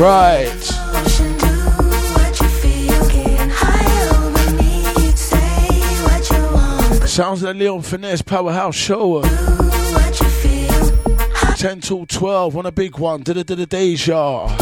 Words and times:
Right. 0.00 0.48
Sounds 7.06 7.42
like 7.42 7.56
Leon 7.56 7.82
Finesse 7.82 8.22
Powerhouse 8.22 8.74
Show. 8.74 9.20
10 11.58 11.80
till 11.82 12.06
12 12.06 12.56
on 12.56 12.64
a 12.64 12.72
big 12.72 12.98
one. 12.98 13.20
Da 13.20 13.34
da 13.34 13.42
da 13.42 13.54
da 13.54 13.66
deja. 13.66 14.59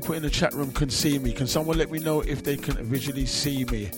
People 0.00 0.14
in 0.14 0.22
the 0.22 0.30
chat 0.30 0.54
room 0.54 0.70
can 0.70 0.88
see 0.88 1.18
me. 1.18 1.32
Can 1.32 1.48
someone 1.48 1.76
let 1.76 1.90
me 1.90 1.98
know 1.98 2.20
if 2.20 2.44
they 2.44 2.56
can 2.56 2.76
visually 2.84 3.26
see 3.26 3.64
me? 3.64 3.90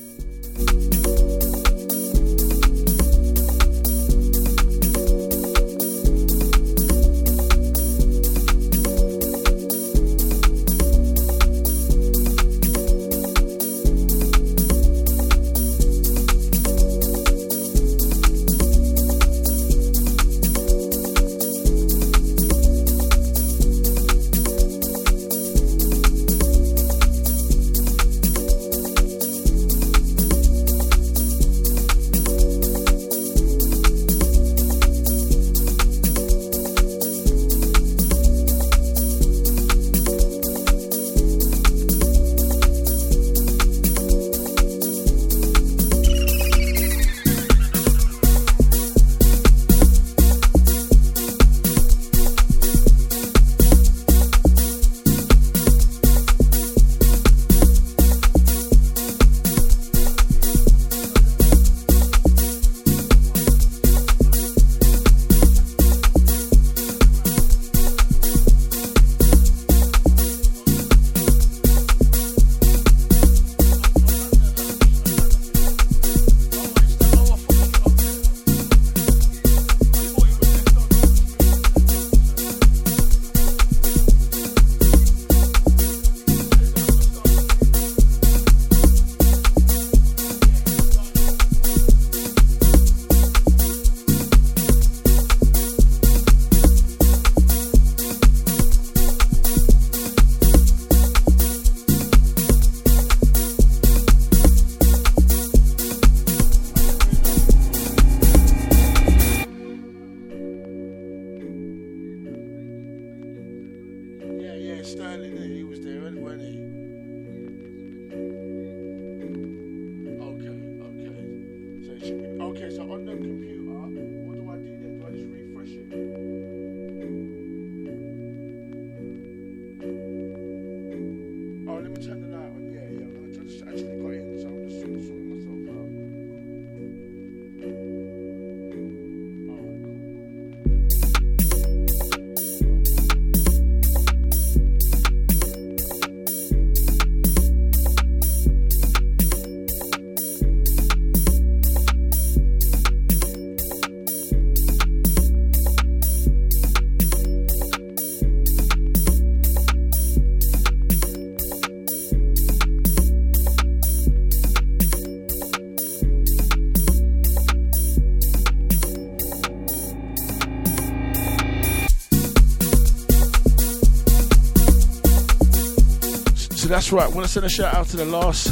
Right. 176.93 177.07
Want 177.15 177.25
to 177.25 177.29
send 177.29 177.47
a 177.47 177.49
shout 177.49 177.73
out 177.73 177.87
to 177.89 177.97
the 177.97 178.05
last 178.05 178.49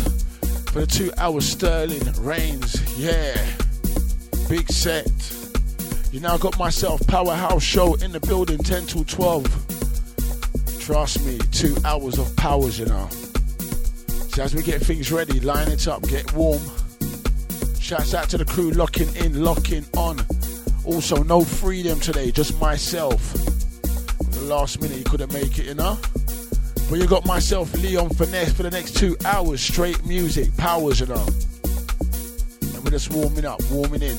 for 0.71 0.83
the 0.83 0.87
two 0.87 1.11
hours 1.19 1.45
Sterling 1.45 2.01
Reigns. 2.21 2.81
Yeah, 2.97 3.35
big 4.49 4.71
set. 4.71 5.11
You 6.13 6.21
now 6.21 6.37
got 6.37 6.57
myself 6.57 7.05
Powerhouse 7.09 7.65
Show 7.65 7.95
in 7.95 8.13
the 8.13 8.21
building 8.21 8.59
10 8.59 8.87
to 8.87 9.05
12. 9.05 10.79
Trust 10.79 11.27
me, 11.27 11.39
two 11.51 11.77
hours 11.85 12.17
of 12.17 12.35
powers, 12.37 12.79
you 12.79 12.87
know. 12.87 13.09
So 14.29 14.45
as 14.45 14.55
we 14.55 14.63
get 14.63 14.83
things 14.83 15.11
ready, 15.11 15.41
line 15.41 15.69
it 15.73 15.89
up, 15.89 16.03
get 16.03 16.33
warm. 16.35 16.63
Shouts 17.81 18.15
out 18.15 18.31
to 18.31 18.39
the 18.39 18.45
crew 18.45 18.71
locking 18.71 19.13
in, 19.17 19.43
locking 19.43 19.85
on. 19.97 20.21
Also, 20.85 21.25
no 21.25 21.41
3dom 21.41 22.01
today, 22.01 22.31
just 22.31 22.61
myself. 22.61 23.33
The 23.33 24.43
last 24.43 24.81
minute, 24.81 24.97
you 24.97 25.05
couldn't 25.05 25.33
make 25.33 25.59
it, 25.59 25.67
you 25.67 25.75
know. 25.75 25.99
But 26.89 26.99
you 27.01 27.07
got 27.07 27.27
myself, 27.27 27.75
Leon 27.75 28.09
Finesse, 28.11 28.53
for 28.55 28.63
the 28.63 28.71
next 28.71 28.97
two 28.97 29.15
hours, 29.27 29.61
straight 29.61 30.07
music, 30.07 30.57
powers, 30.57 31.01
you 31.01 31.07
know. 31.07 31.27
And 32.75 32.83
we're 32.83 32.91
just 32.91 33.13
warming 33.13 33.45
up, 33.45 33.61
warming 33.71 34.03
in. 34.03 34.17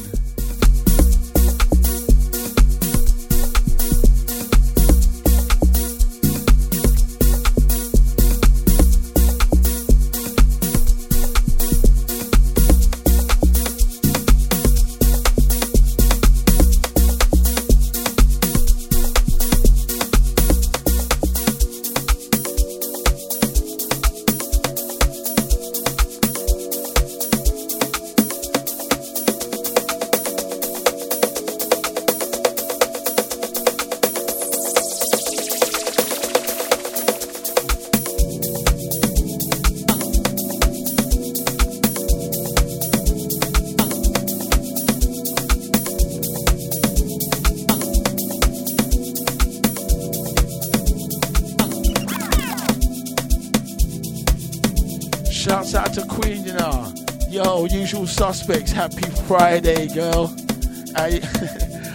Suspects. 58.19 58.73
Happy 58.73 59.09
Friday, 59.29 59.87
girl. 59.87 60.27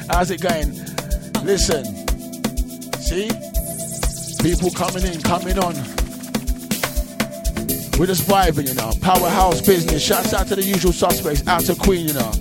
how's 0.08 0.30
it 0.30 0.40
going? 0.40 0.72
Listen, 1.44 1.84
see? 2.98 3.28
People 4.42 4.70
coming 4.70 5.04
in, 5.04 5.20
coming 5.20 5.58
on. 5.58 5.74
We're 7.98 8.06
just 8.06 8.26
vibing, 8.26 8.68
you 8.68 8.74
know. 8.74 8.92
Powerhouse 9.02 9.60
business. 9.60 10.02
Shouts 10.02 10.32
out 10.32 10.46
to 10.46 10.56
the 10.56 10.62
usual 10.62 10.92
suspects. 10.92 11.46
Out 11.46 11.66
to 11.66 11.74
Queen, 11.74 12.08
you 12.08 12.14
know. 12.14 12.32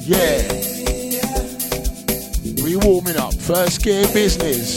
Yeah. 0.00 0.42
We 2.62 2.76
warming 2.76 3.16
up. 3.16 3.32
First 3.32 3.82
gear 3.82 4.04
business. 4.12 4.76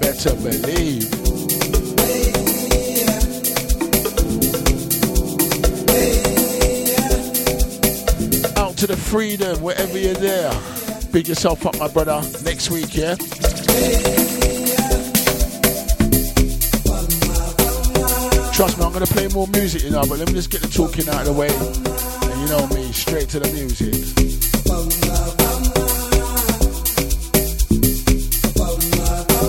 Better 0.00 0.34
believe. 0.34 1.25
To 8.76 8.86
the 8.86 8.92
3dom 8.94 9.62
wherever 9.62 9.98
you're 9.98 10.12
there. 10.12 10.52
Big 11.10 11.28
yourself 11.28 11.64
up, 11.64 11.78
my 11.78 11.88
brother. 11.88 12.20
Next 12.44 12.70
week, 12.70 12.94
yeah? 12.94 13.14
Trust 18.52 18.76
me, 18.78 18.84
I'm 18.84 18.92
gonna 18.92 19.06
play 19.06 19.28
more 19.28 19.46
music, 19.46 19.82
you 19.82 19.90
know, 19.90 20.02
but 20.02 20.18
let 20.18 20.28
me 20.28 20.34
just 20.34 20.50
get 20.50 20.60
the 20.60 20.68
talking 20.68 21.08
out 21.08 21.26
of 21.26 21.26
the 21.26 21.32
way. 21.32 21.48
And 21.48 22.40
you 22.42 22.48
know 22.48 22.66
me, 22.68 22.92
straight 22.92 23.30
to 23.30 23.40
the 23.40 23.50
music. 23.54 23.94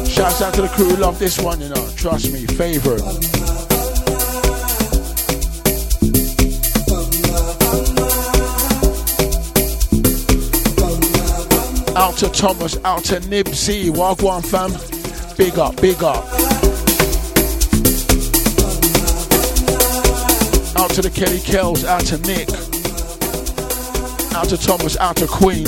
Shouts 0.08 0.42
out 0.42 0.54
to 0.54 0.62
the 0.62 0.70
crew 0.70 0.96
love 0.96 1.20
this 1.20 1.38
one, 1.38 1.60
you 1.60 1.68
know. 1.68 1.90
Trust 1.98 2.32
me, 2.32 2.46
favorite. 2.46 3.37
Out 11.98 12.16
to 12.18 12.30
Thomas, 12.30 12.78
out 12.86 13.04
to 13.06 13.16
Nibsy, 13.22 13.90
Wagwan 13.90 14.46
fam. 14.46 14.70
Big 15.36 15.58
up, 15.58 15.82
big 15.82 16.04
up. 16.04 16.24
Out 20.78 20.92
to 20.92 21.02
the 21.02 21.10
Kelly 21.10 21.40
Kells, 21.40 21.86
out 21.86 22.02
to 22.02 22.20
Nick. 22.20 22.50
Out 24.36 24.48
to 24.50 24.58
Thomas, 24.58 24.96
out 24.98 25.16
to 25.16 25.26
Queen. 25.26 25.66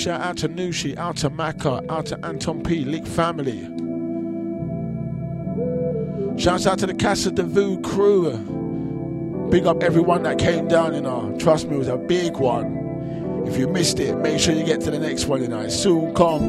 Shout 0.00 0.22
out 0.22 0.38
to 0.38 0.48
Nushi, 0.48 0.96
out 0.96 1.18
to 1.18 1.28
Maka, 1.28 1.84
out 1.90 2.06
to 2.06 2.18
Anton 2.24 2.62
P, 2.62 2.86
Leak 2.86 3.06
family. 3.06 3.64
Shouts 6.40 6.66
out 6.66 6.78
to 6.78 6.86
the 6.86 6.94
Casa 6.94 7.30
de 7.30 7.42
Vu 7.42 7.78
crew. 7.82 9.48
Big 9.50 9.66
up 9.66 9.82
everyone 9.82 10.22
that 10.22 10.38
came 10.38 10.68
down, 10.68 10.94
you 10.94 11.02
know. 11.02 11.36
Trust 11.38 11.68
me, 11.68 11.74
it 11.74 11.80
was 11.80 11.88
a 11.88 11.98
big 11.98 12.38
one. 12.38 13.44
If 13.46 13.58
you 13.58 13.68
missed 13.68 14.00
it, 14.00 14.16
make 14.16 14.40
sure 14.40 14.54
you 14.54 14.64
get 14.64 14.80
to 14.80 14.90
the 14.90 14.98
next 14.98 15.26
one, 15.26 15.42
you 15.42 15.48
know. 15.48 15.68
soon 15.68 16.14
come. 16.14 16.48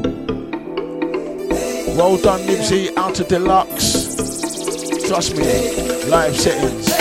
Well 1.94 2.16
done, 2.22 2.40
Nipsey, 2.46 2.96
out 2.96 3.16
to 3.16 3.24
Deluxe. 3.24 4.16
Trust 5.06 5.36
me, 5.36 6.06
live 6.08 6.34
settings. 6.40 6.91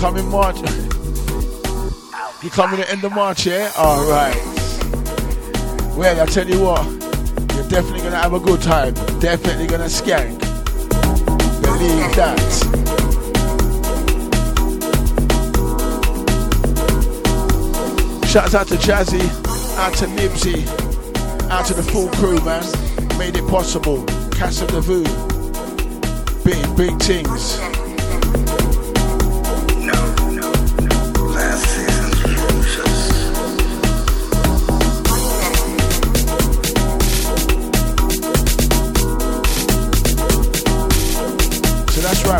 Coming 0.00 0.30
March? 0.30 0.56
you 2.42 2.48
coming 2.48 2.80
at 2.80 2.86
the 2.86 2.90
end 2.90 3.04
of 3.04 3.12
March, 3.12 3.44
yeah? 3.44 3.70
Alright. 3.76 4.34
Well, 5.94 6.18
I 6.18 6.24
tell 6.24 6.48
you 6.48 6.58
what, 6.62 6.86
you're 7.54 7.68
definitely 7.68 8.00
gonna 8.00 8.16
have 8.16 8.32
a 8.32 8.40
good 8.40 8.62
time. 8.62 8.94
Definitely 9.20 9.66
gonna 9.66 9.84
skank. 9.84 10.40
Believe 11.60 12.16
that. 12.16 12.40
Shouts 18.26 18.54
out 18.54 18.68
to 18.68 18.76
Jazzy, 18.76 19.20
out 19.76 19.92
to 19.96 20.06
Nibsy, 20.06 20.66
out 21.50 21.66
to 21.66 21.74
the 21.74 21.82
full 21.82 22.08
crew, 22.12 22.42
man. 22.42 22.64
Made 23.18 23.36
it 23.36 23.46
possible. 23.50 24.02
Casa 24.30 24.66
de 24.66 24.80
Vu. 24.80 25.04
Big, 26.42 26.76
big 26.76 26.98
things. 27.02 27.69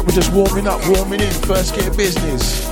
Right, 0.01 0.07
we're 0.07 0.15
just 0.15 0.33
warming 0.33 0.67
up, 0.67 0.81
warming 0.89 1.21
in, 1.21 1.33
first 1.33 1.75
gear 1.75 1.91
business. 1.91 2.67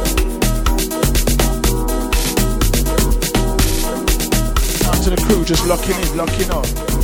Out 4.87 5.03
to 5.03 5.11
the 5.11 5.23
crew, 5.27 5.45
just 5.45 5.67
locking 5.67 5.97
in, 5.97 6.17
locking 6.17 6.51
on. 6.51 6.98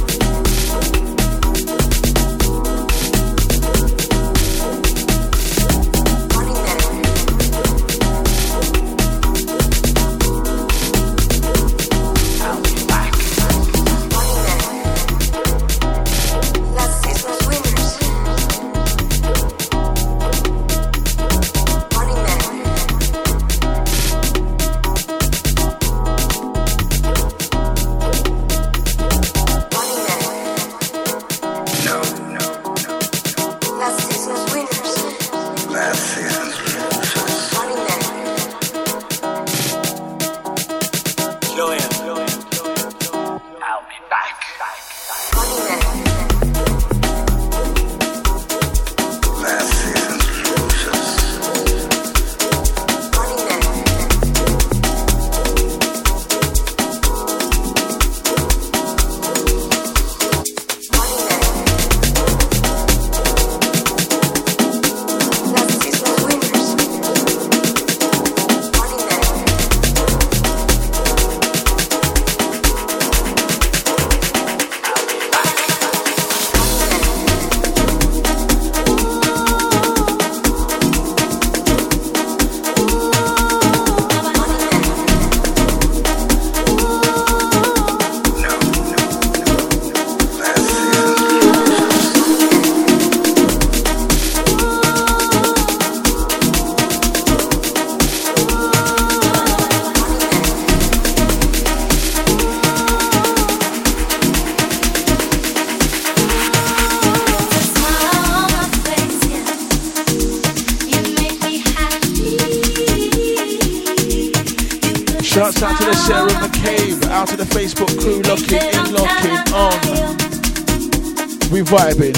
Vibing. 121.75 122.15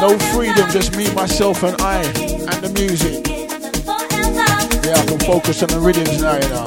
No 0.00 0.16
3dom, 0.16 0.72
just 0.72 0.96
me, 0.96 1.08
myself, 1.14 1.62
and 1.62 1.80
I, 1.80 2.02
and 2.02 2.64
the 2.64 2.70
music. 2.74 3.28
Yeah, 4.84 4.94
I 4.96 5.06
can 5.06 5.20
focus 5.20 5.62
on 5.62 5.68
the 5.68 5.78
rhythms 5.78 6.20
now, 6.20 6.34
you 6.34 6.48
know. 6.48 6.64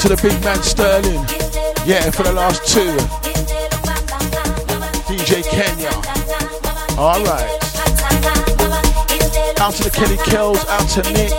To 0.00 0.08
the 0.08 0.16
big 0.22 0.42
man 0.42 0.62
Sterling. 0.62 1.26
Yeah, 1.86 2.10
for 2.10 2.22
the 2.22 2.32
last 2.32 2.66
two. 2.66 2.96
DJ 5.12 5.42
Kenya. 5.50 5.90
Alright. 6.98 7.59
Out 9.60 9.74
to 9.74 9.84
the 9.84 9.90
Kelly 9.90 10.16
Kells, 10.24 10.64
out 10.68 10.88
to 10.88 11.02
Nick, 11.12 11.32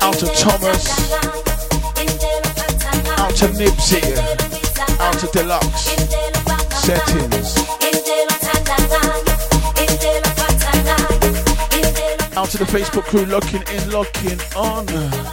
out 0.00 0.14
to 0.14 0.26
Thomas, 0.26 1.12
out 3.18 3.34
to 3.34 3.48
Nibsy, 3.58 4.00
out 5.00 5.18
to 5.18 5.26
Deluxe, 5.32 5.88
Settings. 6.84 7.58
Out 12.36 12.48
to 12.50 12.58
the 12.58 12.64
Facebook 12.64 13.04
crew, 13.06 13.24
locking 13.26 13.62
in, 13.74 13.90
locking 13.90 14.40
on. 14.54 15.32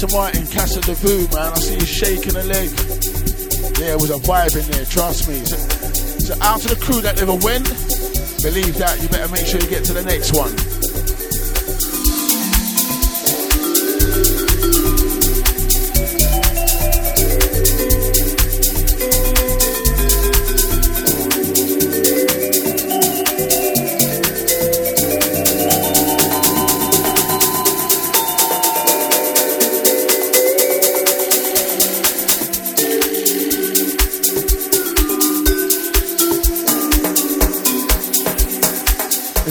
To 0.00 0.16
Martin, 0.16 0.46
Casa 0.46 0.80
de 0.80 0.96
man. 1.34 1.52
I 1.52 1.56
see 1.56 1.74
you 1.74 1.84
shaking 1.84 2.34
a 2.34 2.42
leg. 2.44 2.70
It 2.72 4.00
was 4.00 4.08
a 4.08 4.16
vibe 4.16 4.56
in 4.56 4.70
there, 4.72 4.86
trust 4.86 5.28
me. 5.28 5.44
So, 5.44 5.56
so 5.56 6.34
out 6.40 6.60
to 6.62 6.68
the 6.68 6.80
crew 6.80 7.02
that 7.02 7.16
never 7.16 7.34
went, 7.34 7.68
believe 8.40 8.78
that, 8.78 8.96
you 9.02 9.08
better 9.08 9.30
make 9.30 9.44
sure 9.44 9.60
you 9.60 9.68
get 9.68 9.84
to 9.84 9.92
the 9.92 10.02
next 10.02 10.32
one. 10.32 10.79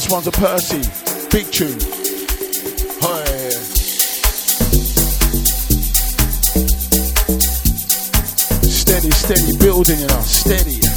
One's 0.10 0.28
a 0.28 0.32
Percy. 0.32 0.82
Big 1.30 1.52
tune. 1.52 1.80
Yeah. 3.02 3.50
Steady, 8.64 9.12
steady 9.12 9.58
building, 9.58 10.00
you 10.00 10.08
know, 10.08 10.22
steady. 10.22 10.89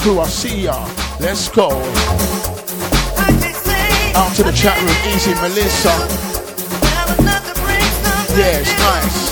Crew. 0.00 0.18
I 0.20 0.26
see 0.26 0.62
ya. 0.64 0.74
Let's 1.20 1.48
go. 1.48 1.68
Out 4.16 4.34
to 4.36 4.42
the 4.42 4.52
chat 4.52 4.76
room. 4.80 5.14
Easy, 5.14 5.34
Melissa. 5.34 5.94
Yeah, 8.36 8.60
it's 8.60 8.74
nice. 8.78 9.30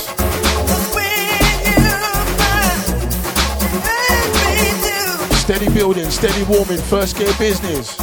Steady 5.40 5.72
building, 5.72 6.10
steady 6.10 6.42
warming, 6.44 6.78
first 6.78 7.16
gear 7.16 7.32
business. 7.38 7.96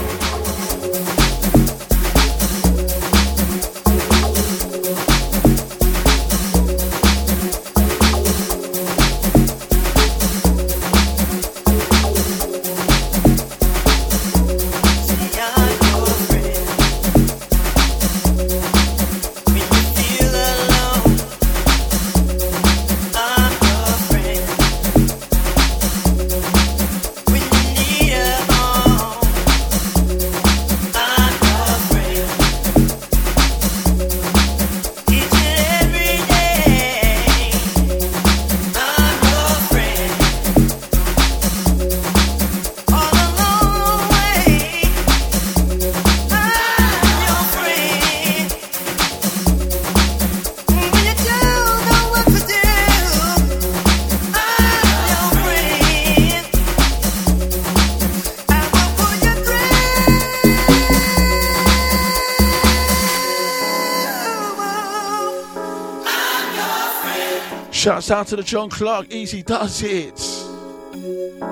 Shouts 68.05 68.11
out 68.11 68.27
to 68.27 68.35
the 68.35 68.43
John 68.43 68.69
Clark, 68.69 69.11
easy 69.11 69.41
does 69.41 69.81
it. 69.81 70.19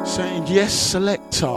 Saying 0.06 0.46
yes, 0.46 0.72
selector. 0.72 1.48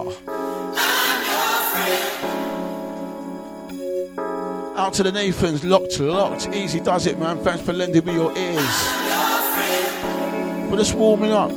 Out 4.75 4.95
to 4.95 5.03
the 5.03 5.13
Nathans, 5.13 5.65
locked, 5.67 6.01
locked. 6.01 6.49
Easy 6.55 6.81
does 6.81 7.07
it, 7.07 7.19
man. 7.19 7.37
Thanks 7.45 7.63
for 7.63 7.75
lending 7.75 8.07
me 8.07 8.15
your 8.15 8.35
ears. 8.39 8.91
We're 10.71 10.79
just 10.79 10.95
warming 10.95 11.33
up. 11.33 11.51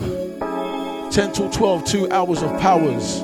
10 1.10 1.32
till 1.32 1.50
12, 1.50 1.86
two 1.86 2.12
hours 2.12 2.44
of 2.44 2.52
powers. 2.60 3.24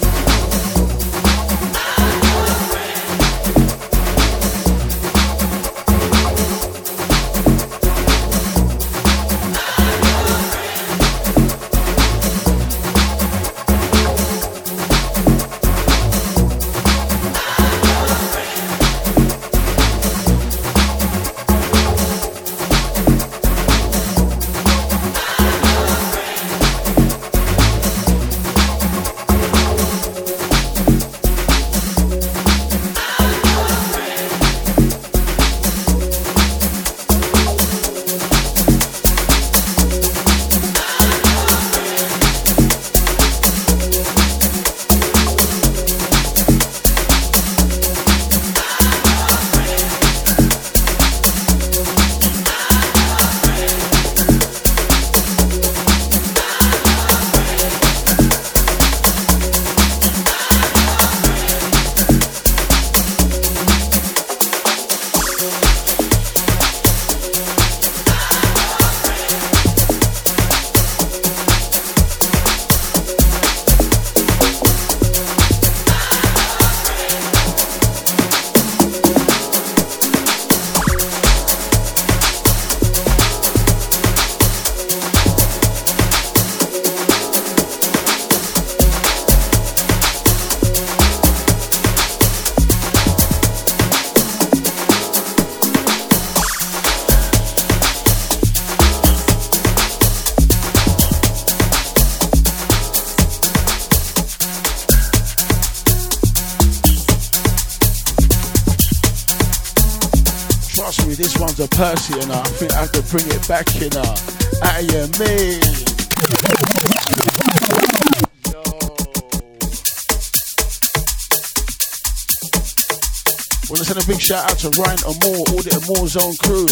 Wanna 123.71 123.87
send 123.87 124.03
a 124.03 124.07
big 124.07 124.19
shout 124.19 124.43
out 124.51 124.59
to 124.59 124.69
Ryan 124.75 124.99
Amore, 125.07 125.47
all 125.55 125.63
the 125.63 125.71
Amore 125.79 126.11
Zone 126.11 126.35
crew. 126.43 126.67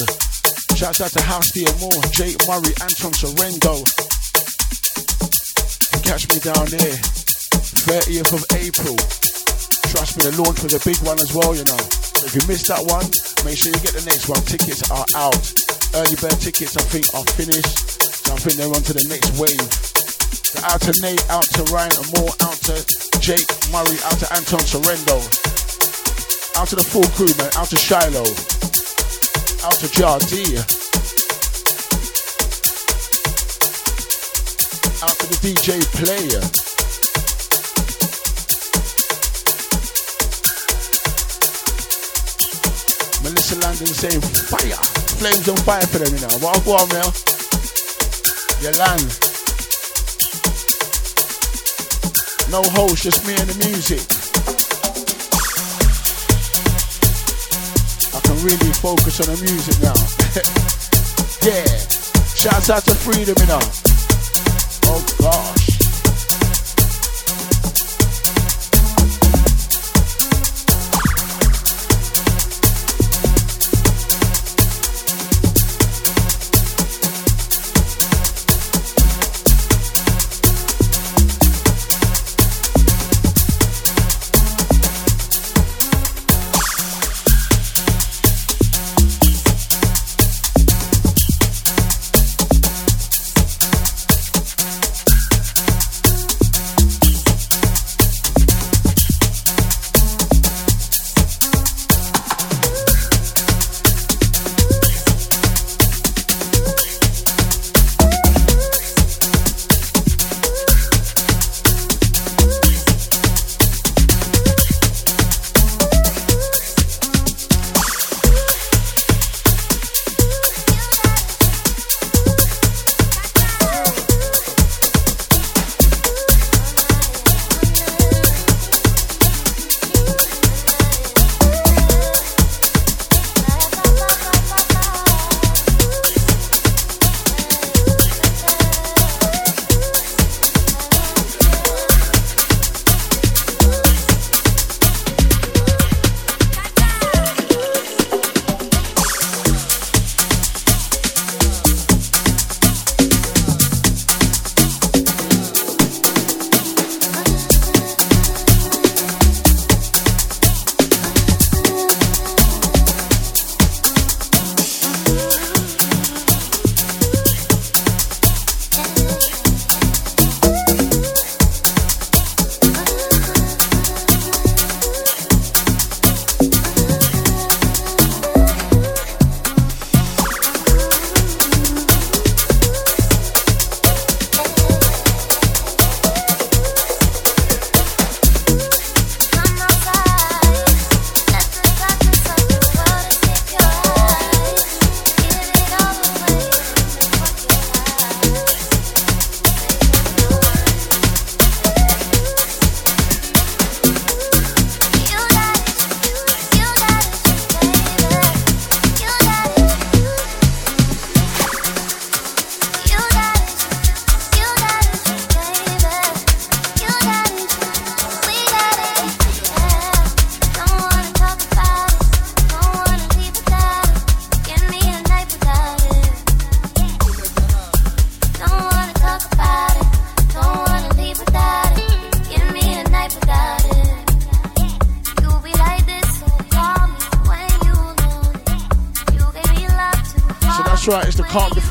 Shouts 0.76 1.00
out 1.00 1.16
to 1.16 1.24
House 1.24 1.56
the 1.56 1.64
Amore, 1.80 2.04
Jake 2.12 2.36
Murray, 2.44 2.76
Anton 2.84 3.16
Sorrento. 3.16 3.88
Catch 6.04 6.28
me 6.28 6.44
down 6.44 6.68
there, 6.68 7.00
30th 7.88 8.36
of 8.36 8.44
April. 8.60 9.00
Trust 9.96 10.20
me, 10.20 10.28
the 10.28 10.36
launch 10.44 10.60
was 10.60 10.76
a 10.76 10.84
big 10.84 11.00
one 11.08 11.18
as 11.24 11.32
well, 11.34 11.56
you 11.56 11.64
know. 11.64 11.80
If 12.28 12.36
you 12.36 12.44
missed 12.52 12.68
that 12.68 12.84
one, 12.84 13.08
Make 13.46 13.56
sure 13.56 13.72
you 13.72 13.80
get 13.80 13.96
the 13.96 14.04
next 14.04 14.28
one. 14.28 14.42
Tickets 14.44 14.84
are 14.92 15.06
out. 15.16 15.40
Early 15.96 16.16
bird 16.20 16.36
tickets, 16.44 16.76
I 16.76 16.84
think, 16.92 17.08
are 17.16 17.24
finished. 17.40 18.04
So 18.28 18.36
I 18.36 18.38
think 18.38 18.60
they're 18.60 18.68
on 18.68 18.84
to 18.84 18.94
the 18.94 19.08
next 19.08 19.32
wave. 19.40 19.64
So 20.44 20.60
out 20.68 20.82
to 20.84 20.94
Nate, 21.00 21.24
out 21.32 21.48
to 21.56 21.64
Ryan 21.72 21.96
and 21.96 22.10
more, 22.20 22.32
out 22.44 22.60
to 22.68 22.76
Jake 23.24 23.48
Murray, 23.72 23.96
out 24.04 24.20
to 24.20 24.28
Anton 24.36 24.60
Sorrento. 24.60 25.24
Out 26.60 26.68
to 26.68 26.76
the 26.76 26.84
full 26.84 27.08
crew, 27.16 27.32
man. 27.40 27.50
Out 27.56 27.70
to 27.72 27.78
Shiloh. 27.78 28.20
Out 29.64 29.80
to 29.80 29.88
Jardi. 29.96 30.60
Out 35.00 35.16
to 35.16 35.26
the 35.32 35.40
DJ 35.40 35.80
player. 35.96 36.44
Melissa 43.24 43.56
Landon 43.64 43.88
saying 43.88 44.20
fire. 44.20 44.84
Flames 45.16 45.48
on 45.48 45.56
fire 45.64 45.88
for 45.88 46.00
them, 46.00 46.14
you 46.14 46.20
know. 46.20 46.36
What 46.44 46.66
go 46.66 46.76
on, 46.76 46.90
man? 46.90 47.08
Your 48.60 48.76
land. 48.76 49.08
No 52.52 52.62
host, 52.76 53.04
just 53.04 53.26
me 53.26 53.32
and 53.40 53.48
the 53.48 53.66
music. 53.66 54.19
Really 58.42 58.72
focus 58.72 59.20
on 59.20 59.36
the 59.36 59.42
music 59.44 59.76
now. 59.84 59.94
yeah. 61.44 61.66
Shouts 62.36 62.70
out 62.70 62.84
to 62.84 62.92
3dom, 62.92 63.38
you 63.38 63.48
know. 63.48 63.60
Oh 64.86 65.06
gosh. 65.20 65.69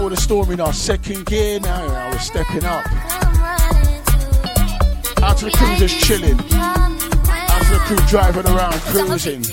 Before 0.08 0.16
the 0.16 0.22
storm 0.22 0.50
in 0.50 0.60
our 0.60 0.72
second 0.72 1.26
gear 1.26 1.60
now. 1.60 1.86
Now 1.86 2.10
we're 2.10 2.18
stepping 2.18 2.64
up. 2.64 2.86
Out 5.22 5.36
to 5.38 5.44
the 5.46 5.50
crew 5.54 5.76
just 5.76 6.00
chilling. 6.00 6.38
Out 6.52 7.62
to 7.62 7.72
the 7.72 7.80
crew 7.84 7.98
driving 8.08 8.46
around, 8.46 8.74
cruising. 8.92 9.44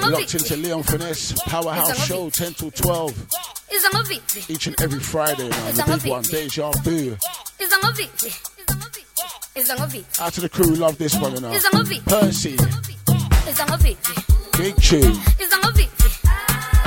Locked 0.00 0.34
into 0.34 0.56
Leon 0.56 0.82
Finesse, 0.82 1.32
Powerhouse 1.46 2.06
Show, 2.06 2.30
10 2.30 2.54
till 2.54 2.70
12. 2.70 3.26
Each 4.48 4.66
and 4.66 4.80
every 4.80 5.00
Friday, 5.00 5.48
man. 5.48 5.74
The 5.74 6.00
big 6.02 6.10
one, 6.10 6.22
Deja 6.22 6.70
Vu. 6.82 7.16
Is 7.58 7.72
a 7.72 7.86
movie, 7.86 8.08
is 9.56 9.70
a 9.70 9.80
movie. 9.80 10.04
Out 10.20 10.32
to 10.34 10.40
the 10.40 10.48
crew, 10.48 10.74
love 10.74 10.98
this 10.98 11.14
one, 11.18 11.34
you 11.34 11.40
know. 11.40 11.52
A 11.52 11.76
movie, 11.76 12.00
Percy. 12.06 12.54
Is 12.54 13.60
a 13.60 13.66
movie, 13.70 13.96
big 14.56 14.76
tune. 14.76 15.18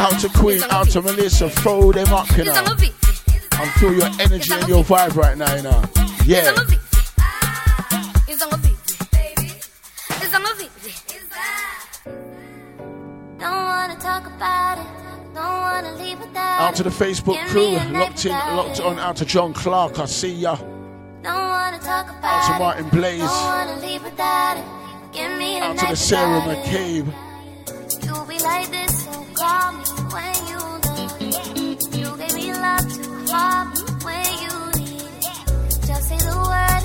Out 0.02 0.20
to 0.22 0.30
Queen, 0.30 0.64
out 0.72 0.90
to 0.90 1.02
Melissa, 1.02 1.48
throw 1.48 1.92
them 1.92 2.12
up, 2.12 2.28
you 2.36 2.46
know. 2.46 2.54
I 2.56 3.70
feel 3.78 3.94
your 3.94 4.10
energy 4.20 4.52
and 4.52 4.68
your 4.68 4.84
vibe 4.84 5.16
right 5.16 5.38
now, 5.38 5.54
you 5.56 5.62
know. 5.62 5.84
Yeah. 6.26 6.56
Out 16.58 16.76
to 16.76 16.84
the 16.84 16.90
Facebook 16.90 17.38
crew, 17.50 17.78
locked 17.92 18.26
in, 18.26 18.32
locked 18.32 18.80
on. 18.80 18.98
Out 18.98 19.18
to 19.18 19.26
John 19.26 19.54
Clark, 19.54 20.00
I 20.00 20.06
see 20.06 20.34
ya. 20.34 20.58
Out 21.24 21.80
to 22.48 22.60
Martin 22.60 22.90
Blaze. 22.90 23.22
Out 23.22 23.78
to 25.78 25.86
the 25.88 25.96
Sarah 25.96 26.42
McCabe. 26.42 27.14
You'll 28.14 28.26
be 28.26 28.38
like 28.40 28.70
this, 28.70 29.06
call 29.36 29.72
me 29.72 29.86
when 30.12 30.36
you. 30.52 30.64
You 31.98 32.18
gave 32.18 32.36
me 32.36 32.52
love 32.52 32.86
to 32.96 33.04
hold 33.32 33.68
me 33.72 33.82
when 34.04 34.28
you 34.44 34.56
need. 34.82 35.22
Just 35.88 36.10
say 36.10 36.18
the 36.18 36.36
word 36.36 36.84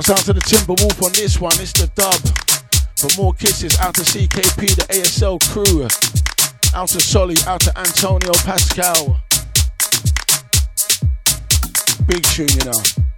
Shouts 0.00 0.18
out 0.18 0.24
to 0.24 0.32
the 0.32 0.40
Timberwolf 0.40 1.04
on 1.04 1.12
this 1.12 1.38
one, 1.38 1.52
it's 1.60 1.74
the 1.74 1.86
dub. 1.94 2.16
For 2.96 3.20
more 3.20 3.34
kisses, 3.34 3.78
out 3.80 3.94
to 3.96 4.00
CKP, 4.00 4.74
the 4.74 4.86
ASL 4.94 5.38
crew. 5.52 5.84
Out 6.74 6.88
to 6.88 7.00
Solly, 7.00 7.36
out 7.46 7.60
to 7.60 7.78
Antonio 7.78 8.32
Pascal. 8.42 9.20
Big 12.06 12.22
tune, 12.22 12.48
you 12.48 12.64
know. 12.64 13.09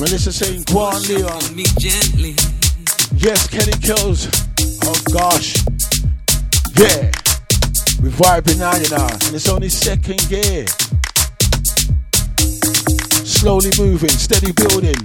Melissa 0.00 0.32
saying, 0.32 0.64
on, 0.74 1.02
Leon. 1.02 1.54
Me 1.54 1.62
gently. 1.78 2.34
Yes, 3.16 3.46
Kenny 3.46 3.76
Kills. 3.82 4.28
Oh 4.84 4.96
gosh. 5.12 5.62
Yeah. 6.74 7.12
We're 8.00 8.16
vibing 8.16 8.58
now, 8.58 8.74
you 8.76 8.88
know. 8.88 9.06
And 9.26 9.36
it's 9.36 9.50
only 9.50 9.68
second 9.68 10.26
gear. 10.30 10.64
Slowly 13.26 13.72
moving, 13.76 14.08
steady 14.08 14.52
building. 14.52 14.96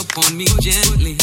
Up 0.00 0.16
on 0.16 0.34
me 0.34 0.46
gently. 0.60 1.16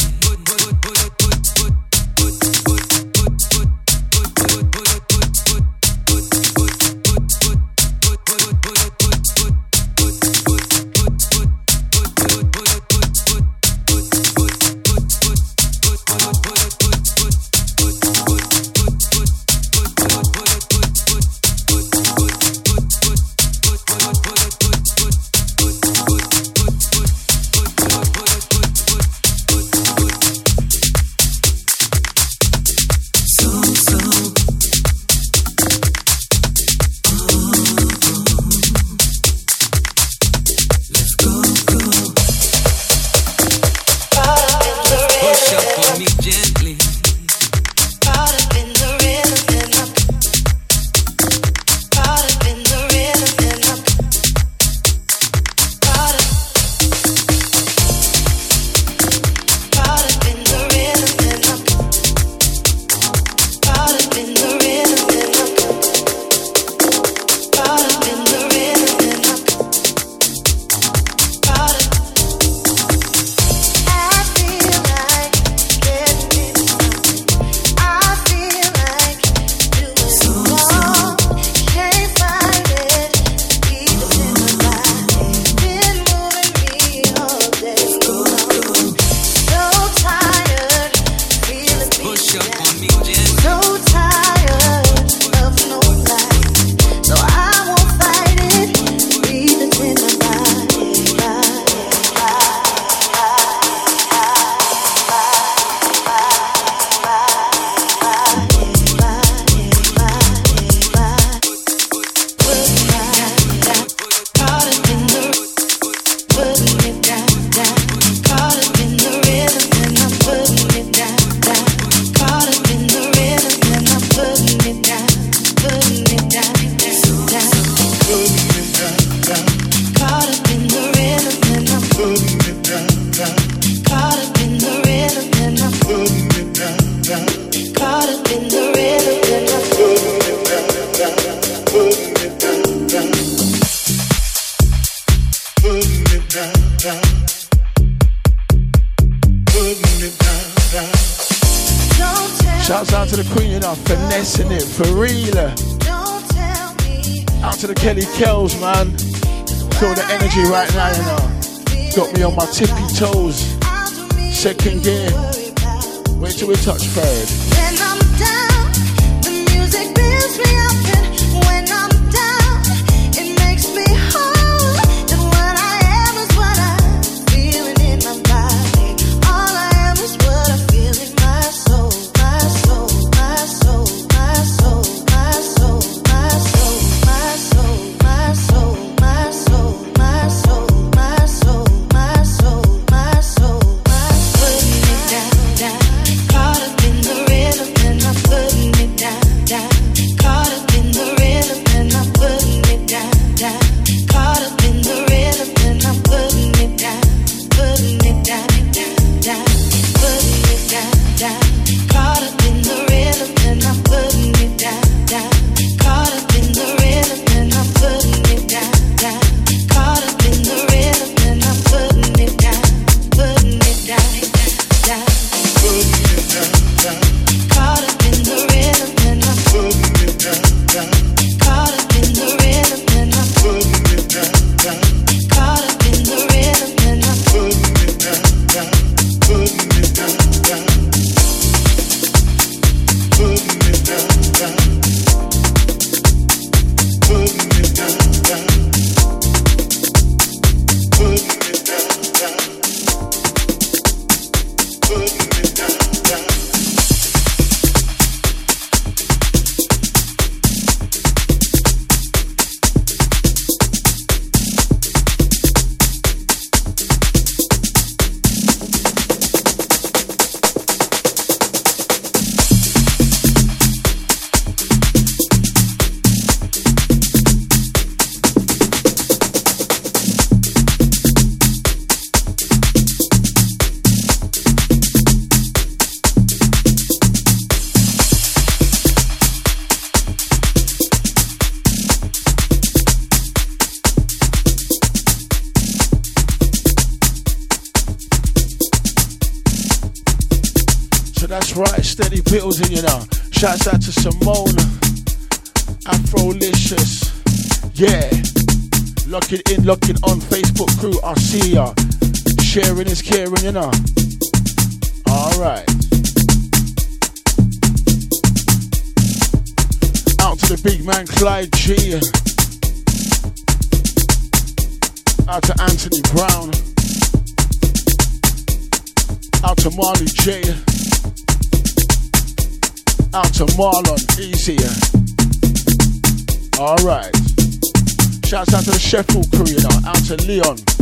Know. 340.40 340.77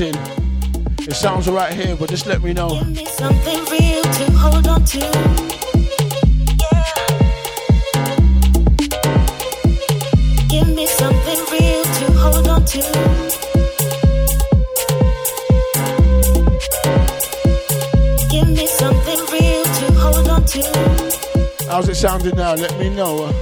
ending. 0.00 0.20
It 1.00 1.14
sounds 1.14 1.48
alright 1.48 1.72
here, 1.72 1.96
but 1.96 2.08
just 2.08 2.26
let 2.26 2.42
me 2.42 2.52
know. 2.52 2.68
Give 2.68 2.96
me 2.96 3.06
something 3.06 3.64
real 3.70 4.02
to 4.02 4.32
hold 4.32 4.68
on 4.68 4.84
to. 4.84 5.00
How's 21.68 21.88
it 21.88 21.94
sounding 21.96 22.36
now? 22.36 22.54
Let 22.54 22.78
me 22.78 22.90
know. 22.90 23.32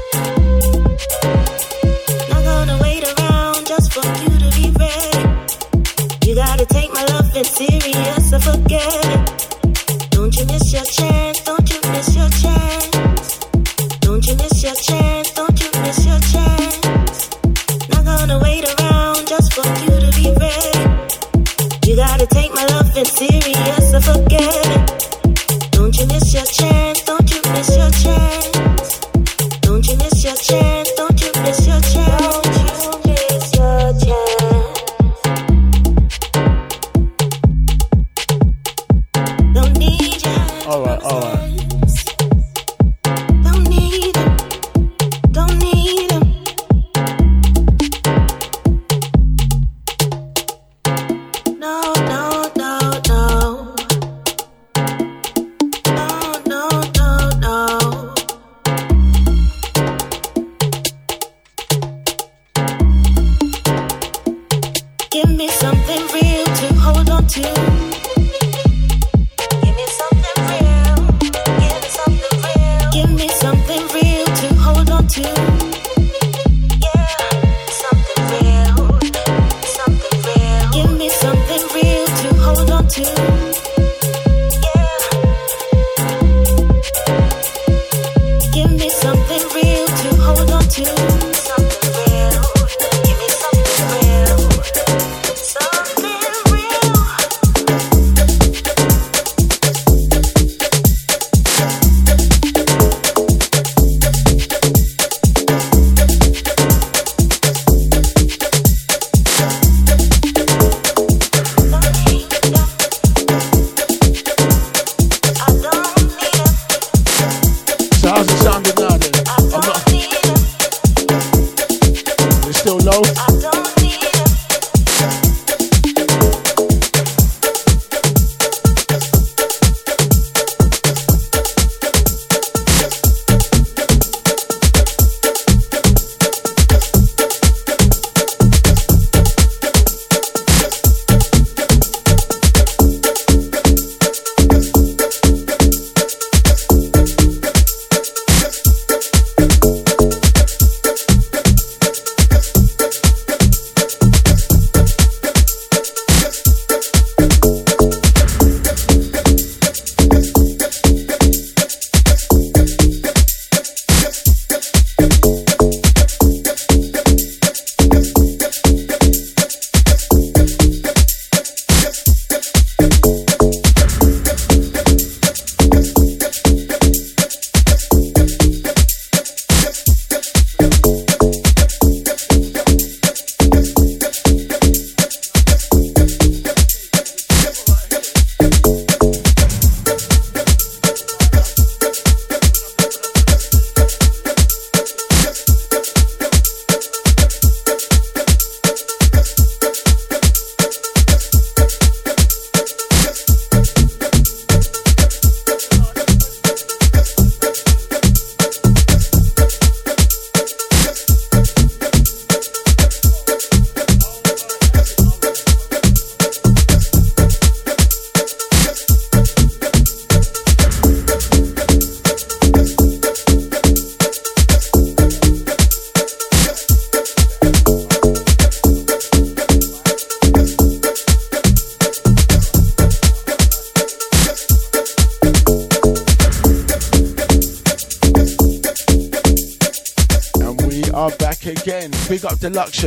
deluxe, 242.40 242.84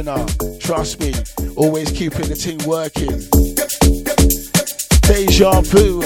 trust 0.59 0.99
me, 0.99 1.13
always 1.55 1.91
keeping 1.91 2.27
the 2.27 2.35
team 2.35 2.57
working. 2.67 3.11
Deja 5.01 5.61
vu. 5.61 6.01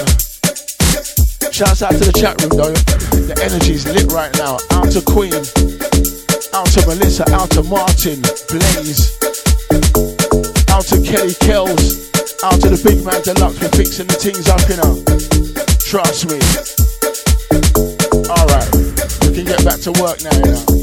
Shouts 1.52 1.82
out 1.84 1.92
to 1.92 2.04
the 2.04 2.12
chat 2.12 2.42
room 2.42 2.52
though. 2.58 2.74
The 3.16 3.38
energy's 3.44 3.86
lit 3.86 4.12
right 4.12 4.34
now. 4.36 4.58
Out 4.76 4.92
to 4.92 5.02
Queen, 5.02 5.34
out 6.54 6.68
to 6.74 6.82
Melissa, 6.88 7.24
out 7.32 7.50
to 7.52 7.64
Martin, 7.64 8.20
Blaze, 8.52 9.16
out 10.70 10.84
to 10.92 11.00
Kelly 11.00 11.36
Kells, 11.40 12.12
out 12.44 12.60
to 12.62 12.70
the 12.70 12.82
big 12.84 13.06
man 13.06 13.22
deluxe. 13.22 13.62
We're 13.62 13.70
fixing 13.70 14.08
the 14.08 14.20
things 14.20 14.50
up, 14.50 14.62
you 14.68 14.78
know. 14.82 15.00
Trust 15.86 16.28
me. 16.28 16.40
Alright, 18.28 18.70
we 19.24 19.36
can 19.36 19.46
get 19.46 19.64
back 19.64 19.80
to 19.88 19.92
work 20.02 20.20
now, 20.24 20.36
you 20.44 20.52
know. 20.52 20.75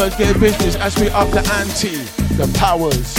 Third 0.00 0.16
gear 0.16 0.32
business 0.32 0.76
as 0.76 0.98
we 0.98 1.10
up 1.10 1.28
the 1.28 1.44
ante. 1.60 1.92
The 2.40 2.48
powers. 2.56 3.12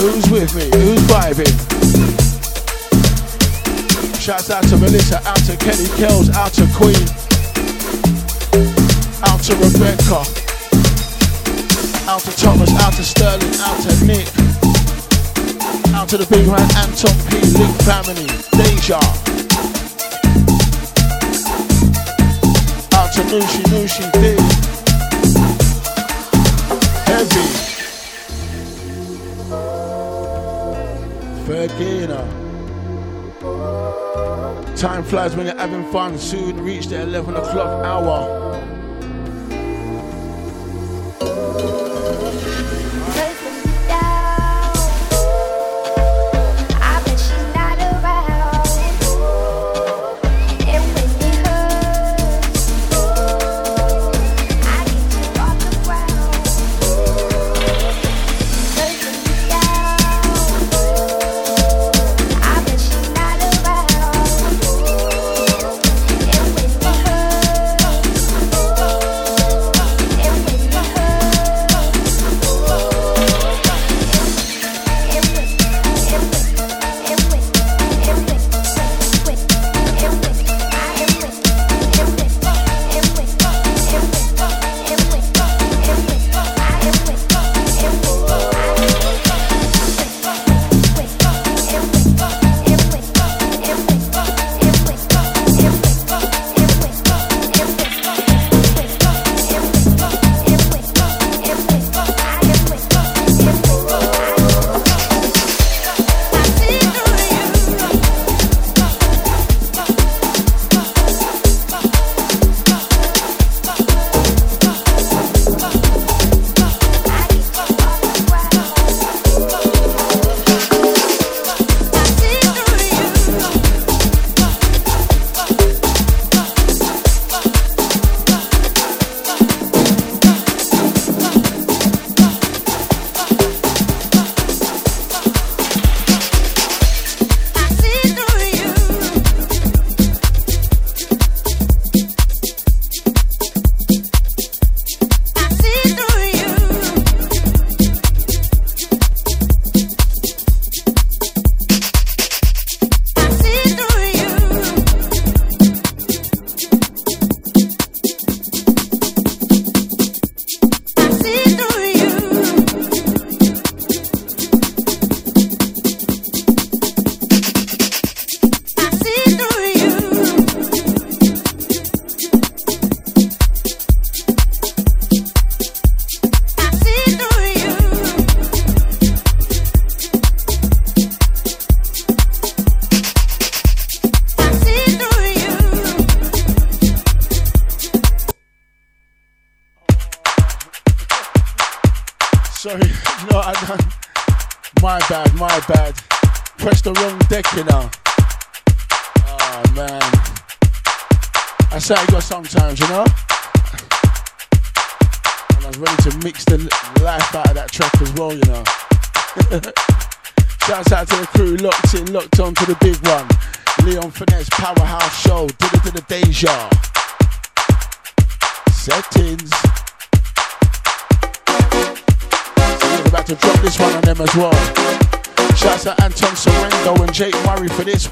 Who's 0.00 0.24
with 0.30 0.56
me? 0.56 0.72
Who's 0.72 1.04
vibing? 1.04 1.52
Shouts 4.18 4.48
out 4.48 4.64
to 4.68 4.78
Melissa, 4.78 5.20
out 5.28 5.36
to 5.44 5.56
Kelly 5.58 5.84
Kells, 6.00 6.30
out 6.30 6.54
to 6.56 6.64
Queen, 6.72 6.96
out 9.28 9.44
to 9.44 9.52
Rebecca, 9.60 10.24
out 12.08 12.24
to 12.24 12.32
Thomas, 12.40 12.72
out 12.80 12.94
to 12.94 13.04
Sterling, 13.04 13.52
out 13.68 13.76
to 13.84 13.92
Nick, 14.06 14.24
out 15.92 16.08
to 16.08 16.16
the 16.16 16.26
big 16.30 16.48
man 16.48 16.64
Anton 16.80 17.12
P. 17.28 17.36
Link 17.52 17.76
family, 17.84 18.24
Deja. 18.56 18.96
Out 22.96 23.12
to 23.12 23.20
Nushi 23.28 23.63
flies 35.14 35.36
when 35.36 35.46
you're 35.46 35.56
having 35.56 35.84
fun. 35.92 36.18
Soon 36.18 36.60
reach 36.60 36.88
the 36.88 37.00
11 37.00 37.36
o'clock 37.36 37.84
hour. 37.86 38.53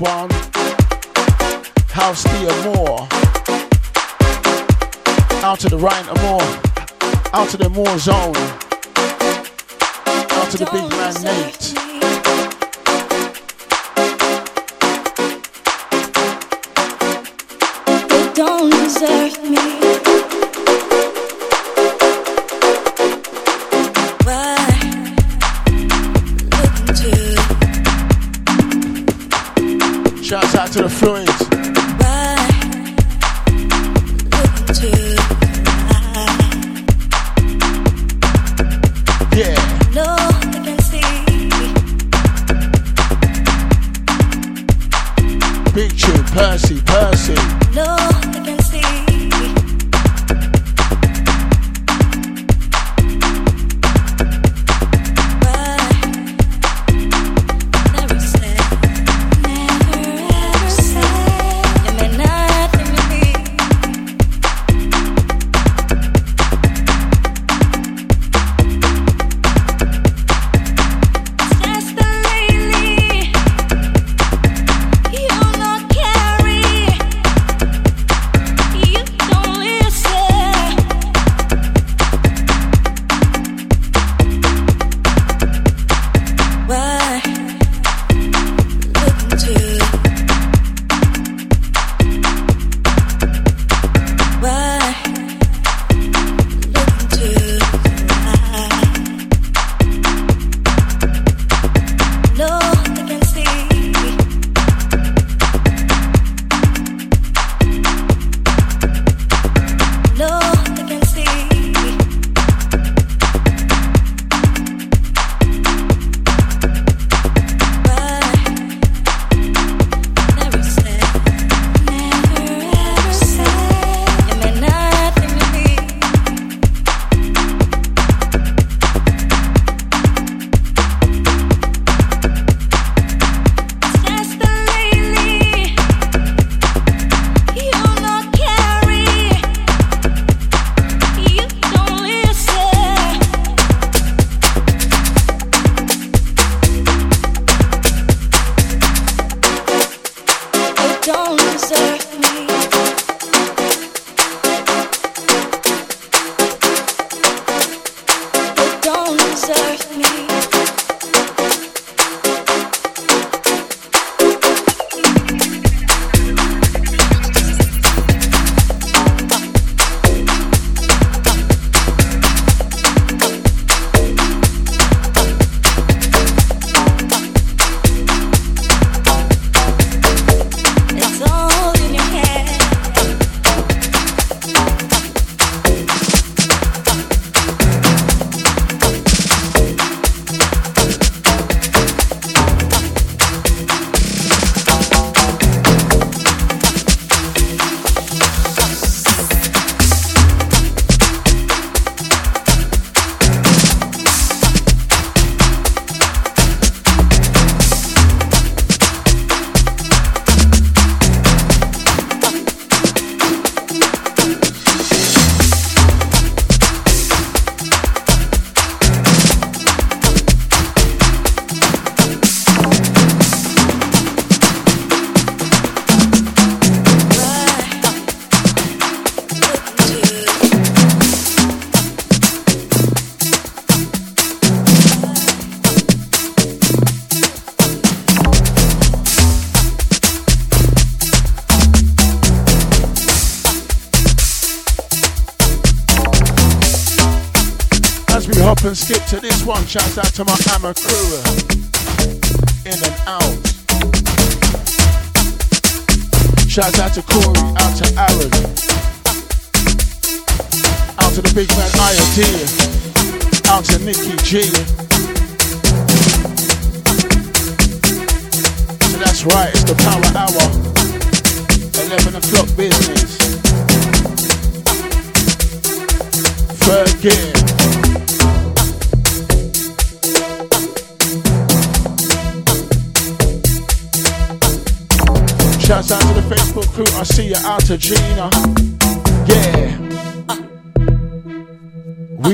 One. 0.03 0.62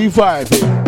Vibing. 0.08 0.87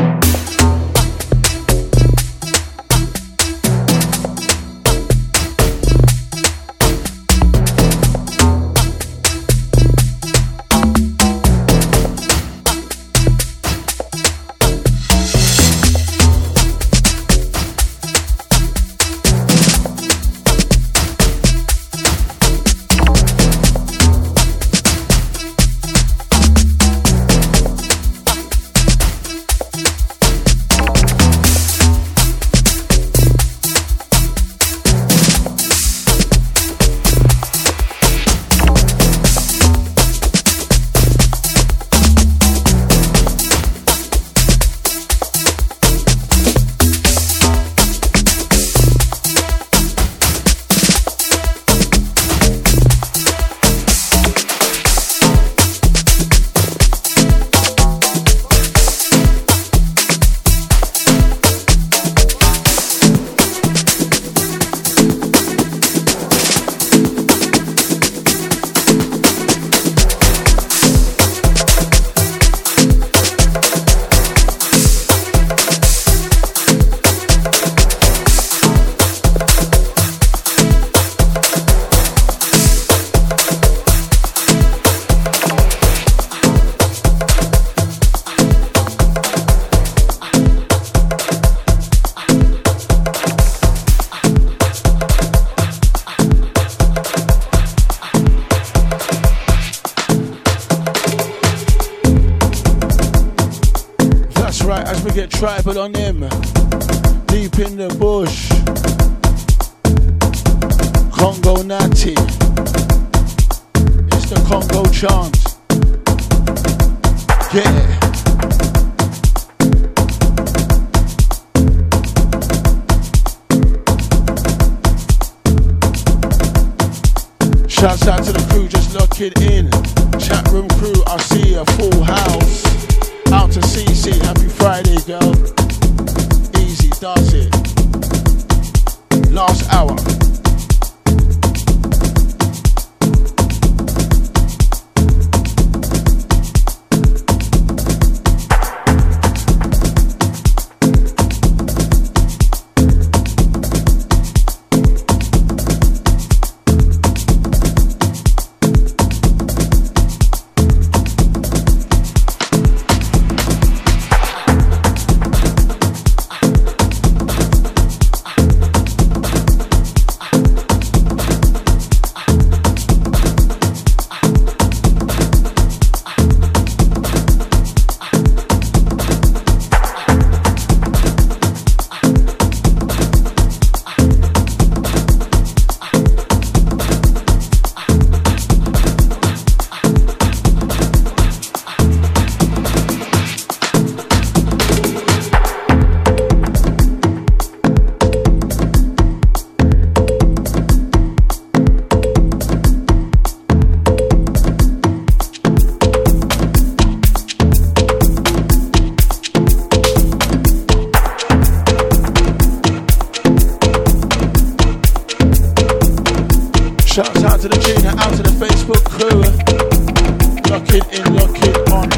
keep 221.34 221.70
on 221.72 221.88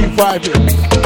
reviving. 0.00 1.03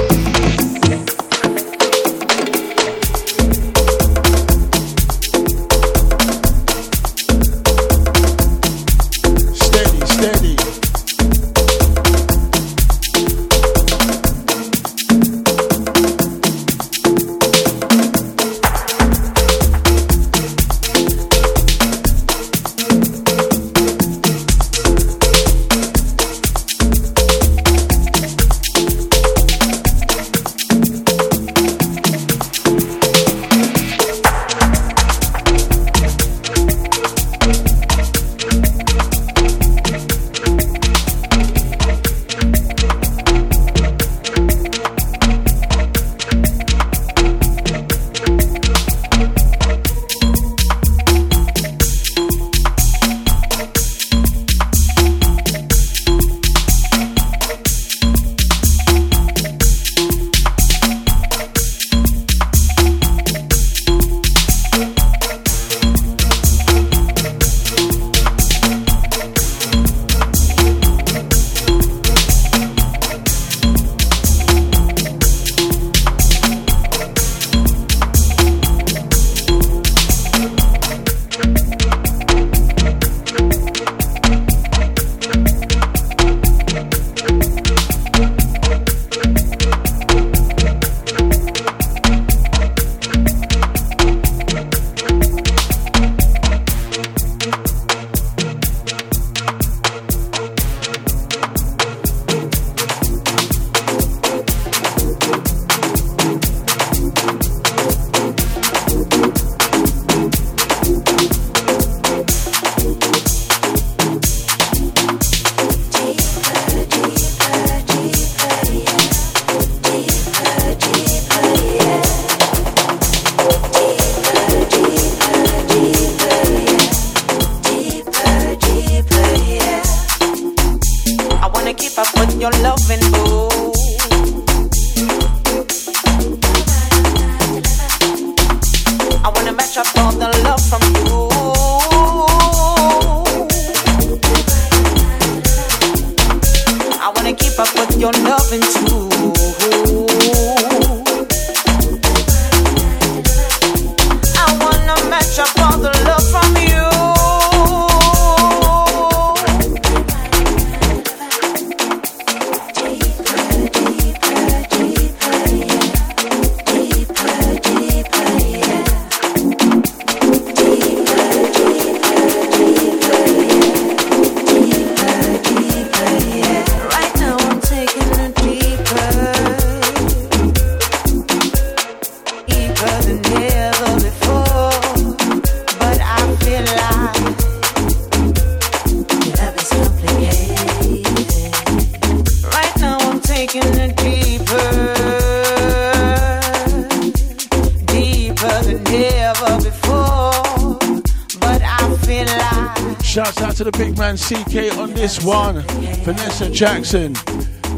Jackson, 206.58 207.14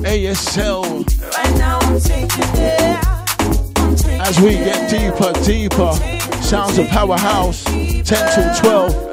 ASL. 0.06 1.04
As 4.18 4.40
we 4.40 4.52
get 4.52 4.88
deeper, 4.88 5.32
deeper, 5.44 5.92
sounds 6.40 6.78
of 6.78 6.88
Powerhouse, 6.88 7.62
10 7.64 8.04
till 8.04 8.54
12. 8.54 9.10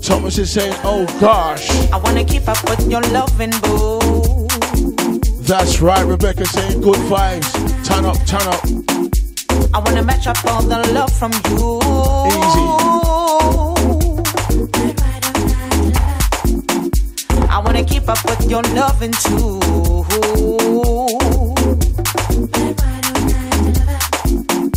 Thomas 0.00 0.38
is 0.38 0.50
saying, 0.50 0.74
oh 0.82 1.04
gosh. 1.20 1.68
I 1.92 1.98
wanna 1.98 2.24
keep 2.24 2.48
up 2.48 2.66
with 2.70 2.90
your 2.90 3.02
loving 3.12 3.52
boo. 3.60 4.48
That's 5.42 5.82
right, 5.82 6.06
Rebecca 6.06 6.46
saying 6.46 6.80
good 6.80 6.96
vibes. 7.10 7.52
Turn 7.84 8.06
up, 8.06 8.16
turn 8.24 8.40
up. 8.48 8.64
I 9.74 9.80
wanna 9.80 10.02
match 10.02 10.26
up 10.28 10.42
all 10.46 10.62
the 10.62 10.78
love 10.94 11.12
from 11.12 11.32
you. 11.50 11.82
Easy. 12.40 12.93
I 17.74 17.78
wanna 17.78 17.88
keep 17.88 18.08
up 18.08 18.24
with 18.26 18.48
your 18.48 18.62
loving 18.62 19.10
too. 19.10 19.58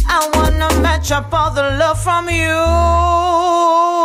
I 0.08 0.30
wanna 0.34 0.82
match 0.82 1.12
up 1.12 1.32
all 1.32 1.52
the 1.52 1.62
love 1.78 2.02
from 2.02 2.28
you. 2.28 3.97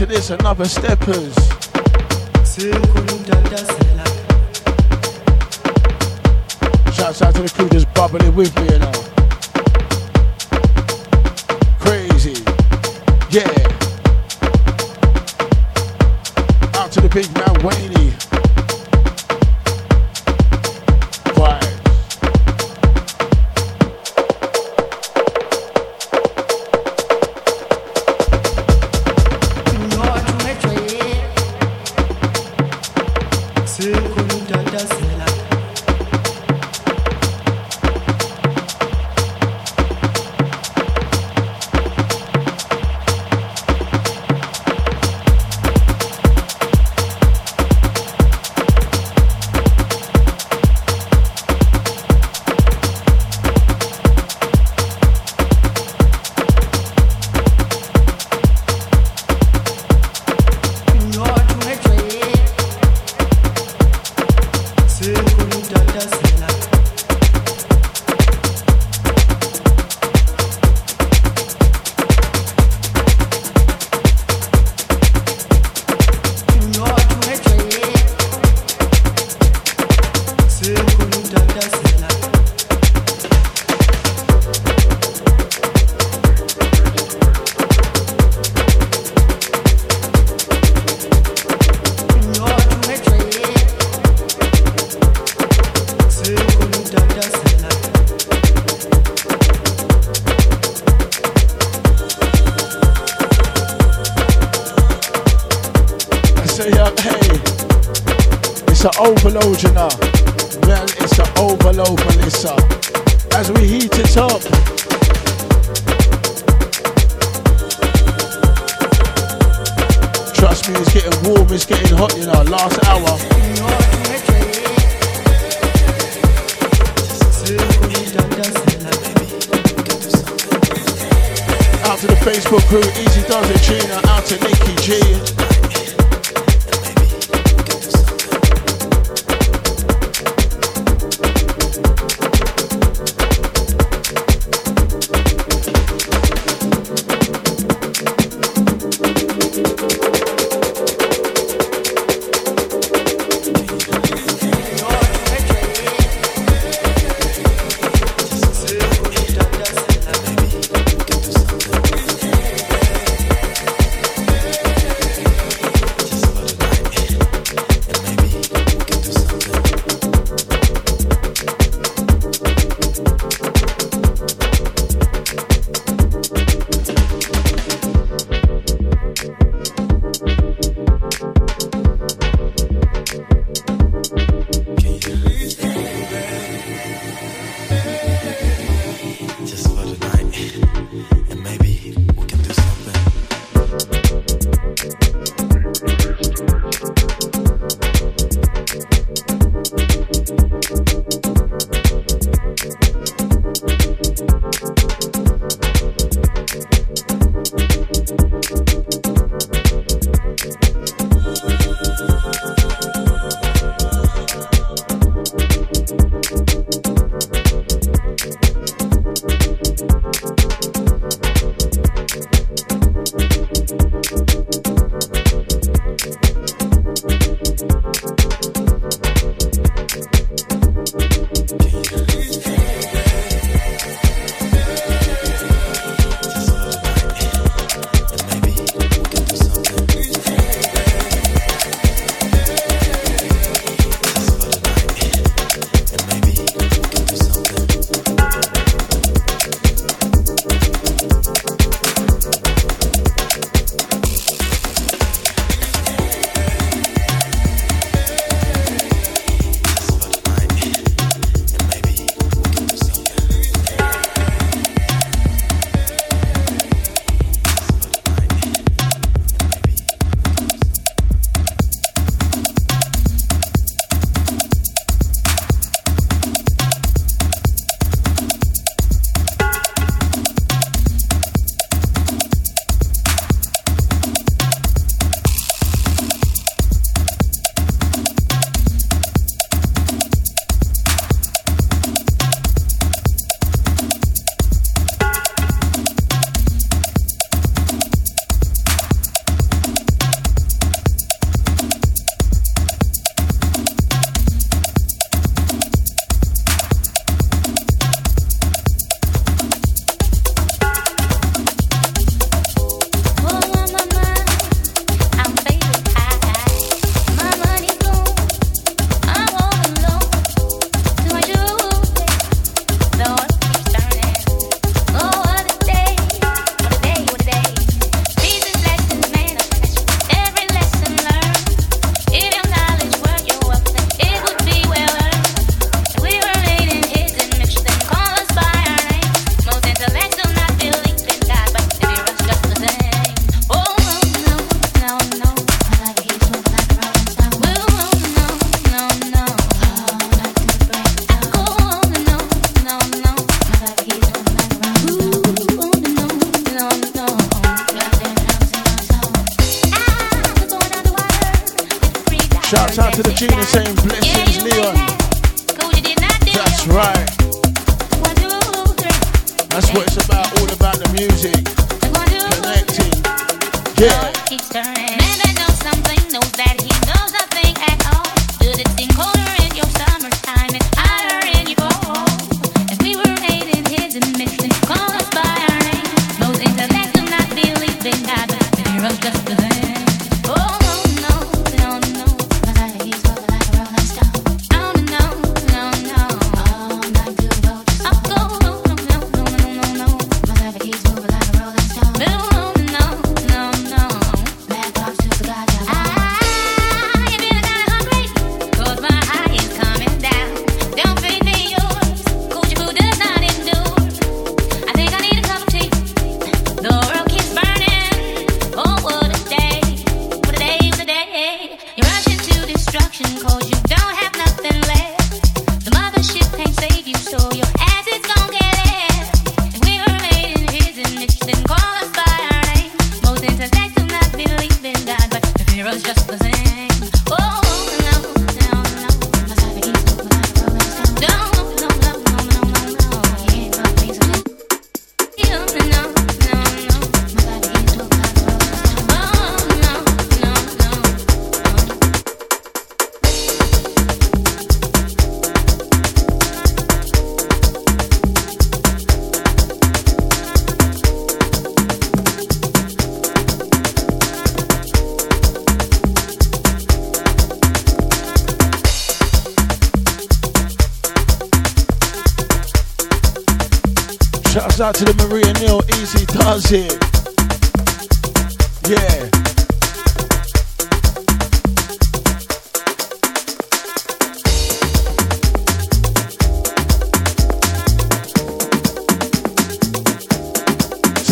Into 0.00 0.14
this, 0.14 0.30
another 0.30 0.64
steppers. 0.64 1.39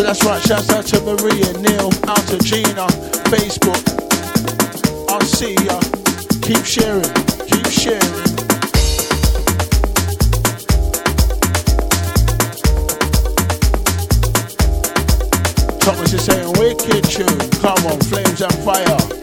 that's 0.09 0.25
right, 0.25 0.43
shouts 0.43 0.71
out 0.71 0.87
to 0.87 1.01
Maria, 1.03 1.53
Neil, 1.59 1.91
out 2.09 2.25
to 2.29 2.39
Gina, 2.39 2.87
Facebook. 3.29 3.77
I 5.11 5.23
see 5.23 5.53
ya. 5.67 5.79
Keep 6.41 6.65
sharing, 6.65 7.05
keep 7.47 7.67
sharing. 7.67 8.01
Thomas 15.79 16.15
is 16.15 16.25
saying, 16.25 16.53
wicked 16.55 17.05
tune. 17.05 17.51
Come 17.61 17.87
on, 17.87 18.01
flames 18.01 18.41
and 18.41 18.55
fire. 18.65 19.18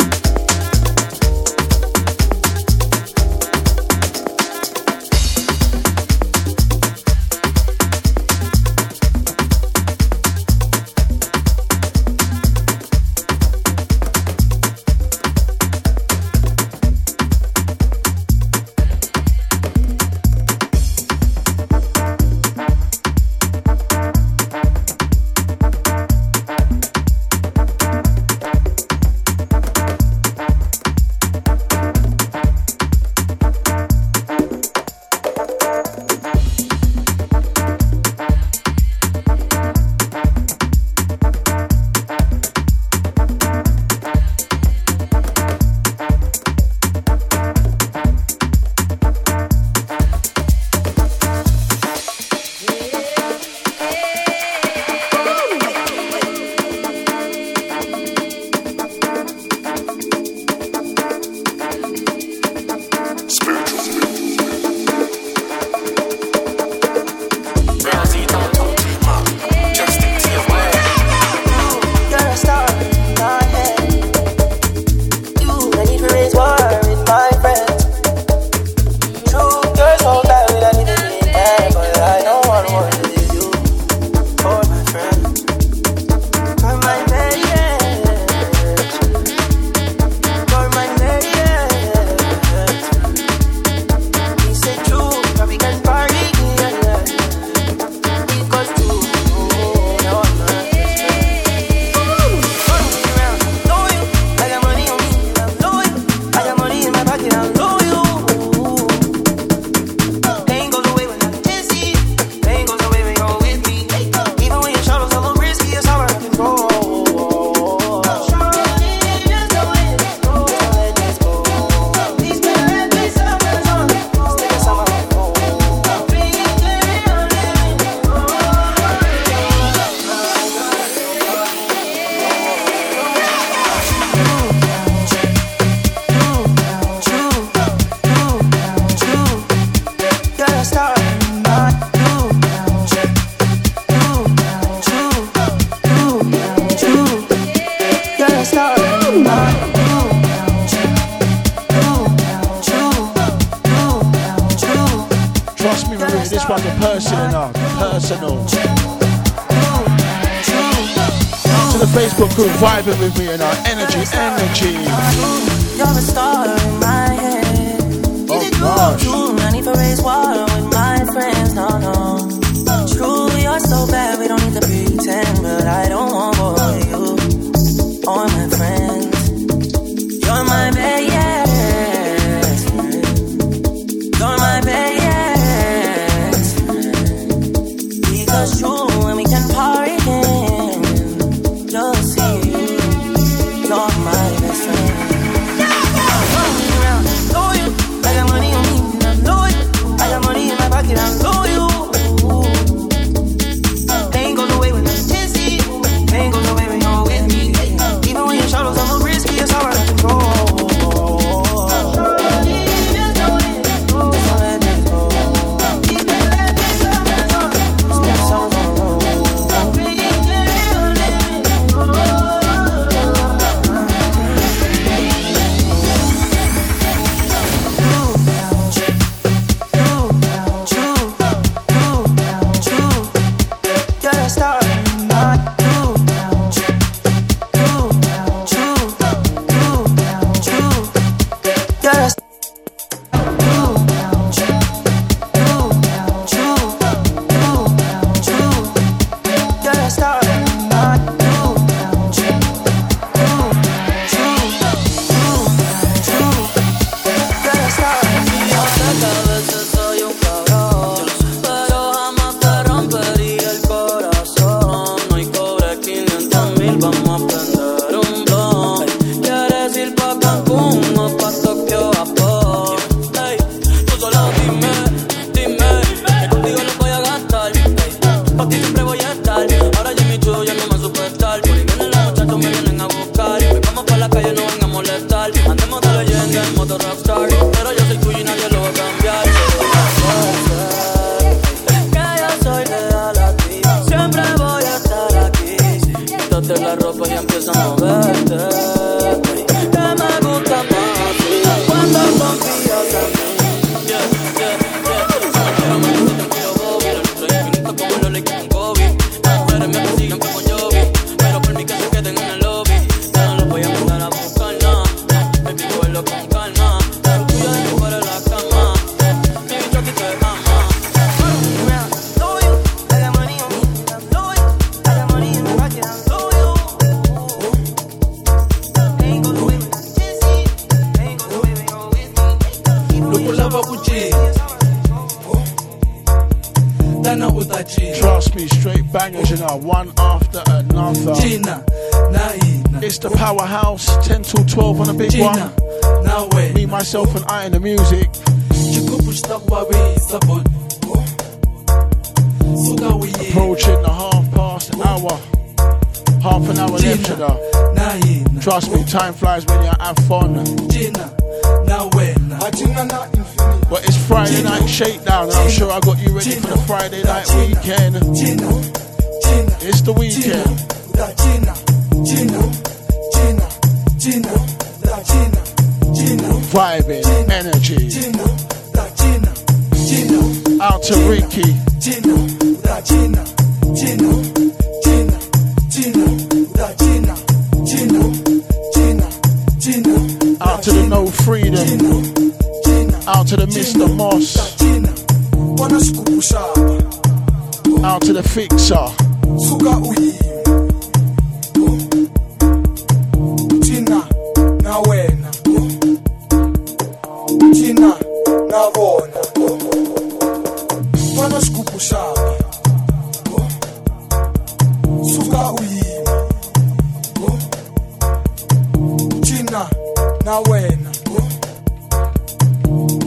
na 420.26 420.40
wena. 420.40 420.90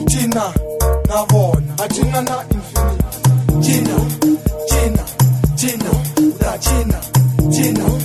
Thina 0.09 0.53
na 1.07 1.25
vona 1.29 1.73
a 1.83 1.87
thina 1.87 2.21
na 2.21 2.37
infinity 2.55 3.19
thina 3.63 3.95
thina 4.69 5.03
thina 5.59 5.91
na 6.41 6.57
thina 6.57 6.99
thina. 7.51 7.98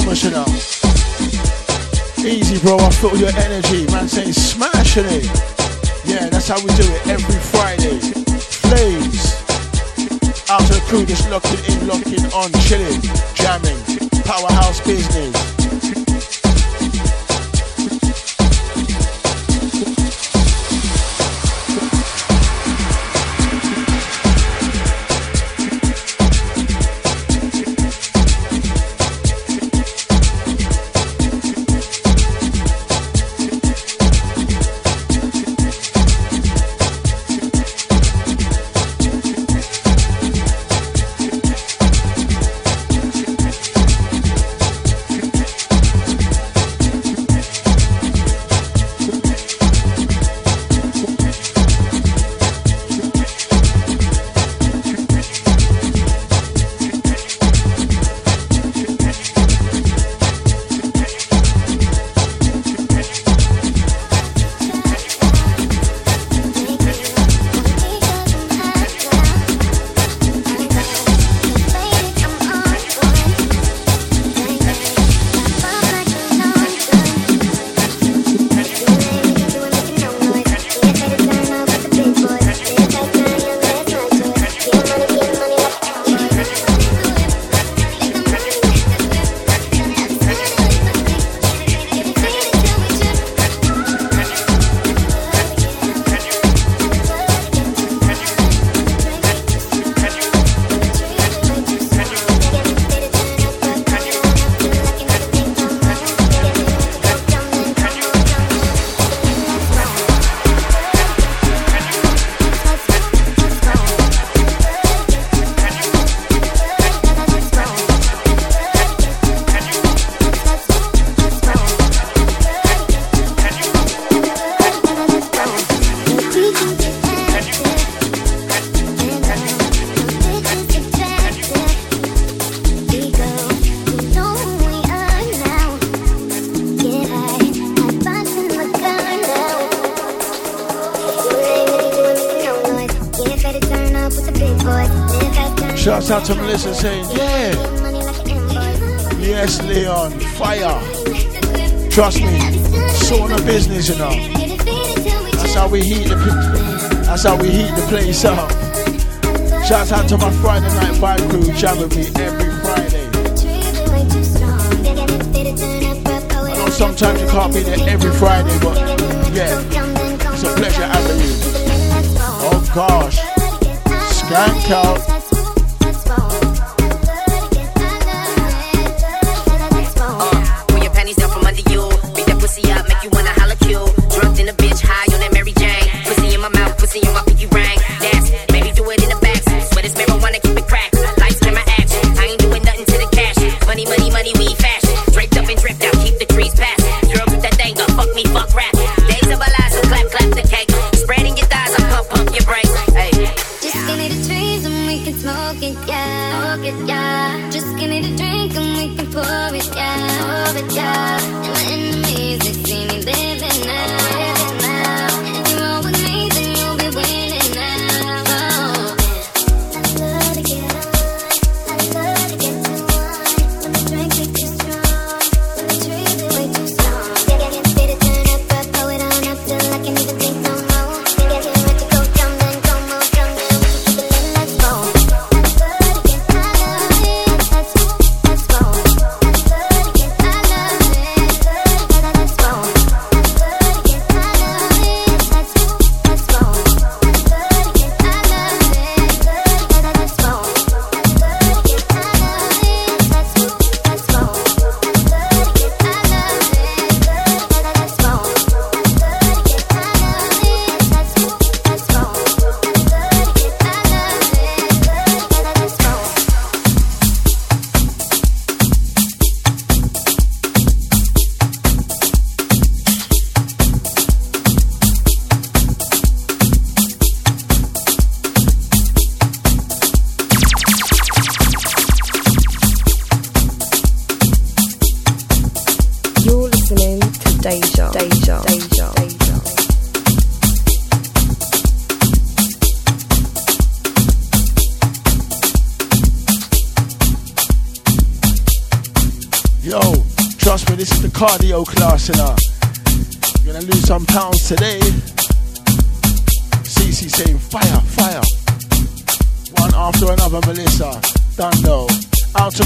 Thomas, 0.00 0.24
you 0.24 0.30
know. 0.30 0.44
Easy, 2.26 2.58
bro. 2.58 2.78
I 2.78 2.90
feel 2.90 3.16
your 3.16 3.30
energy. 3.38 3.86
Man 3.92 4.08
saying 4.08 4.32
smashing 4.32 5.04
it. 5.06 5.24
Yeah, 6.04 6.28
that's 6.30 6.48
how 6.48 6.58
we 6.58 6.66
do 6.74 6.82
it 6.82 7.06
every 7.06 7.38
Friday. 7.54 8.00
Flames. 8.66 9.38
Out 10.50 10.66
to 10.66 10.74
the 10.74 10.82
crew 10.88 11.06
just 11.06 11.30
locking 11.30 11.62
in, 11.70 11.86
locking 11.86 12.26
on, 12.34 12.50
chilling, 12.66 13.02
jamming. 13.34 13.78
Powerhouse 14.24 14.80
business. 14.84 15.33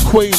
Queen, 0.09 0.32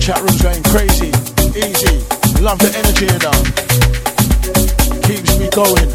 Chat 0.00 0.18
room's 0.22 0.40
going 0.40 0.62
crazy, 0.62 1.12
easy. 1.52 2.00
Love 2.40 2.58
the 2.58 2.72
energy 2.72 3.04
you 3.04 3.20
them. 3.20 3.36
Keeps 5.04 5.36
me 5.36 5.50
going. 5.52 5.90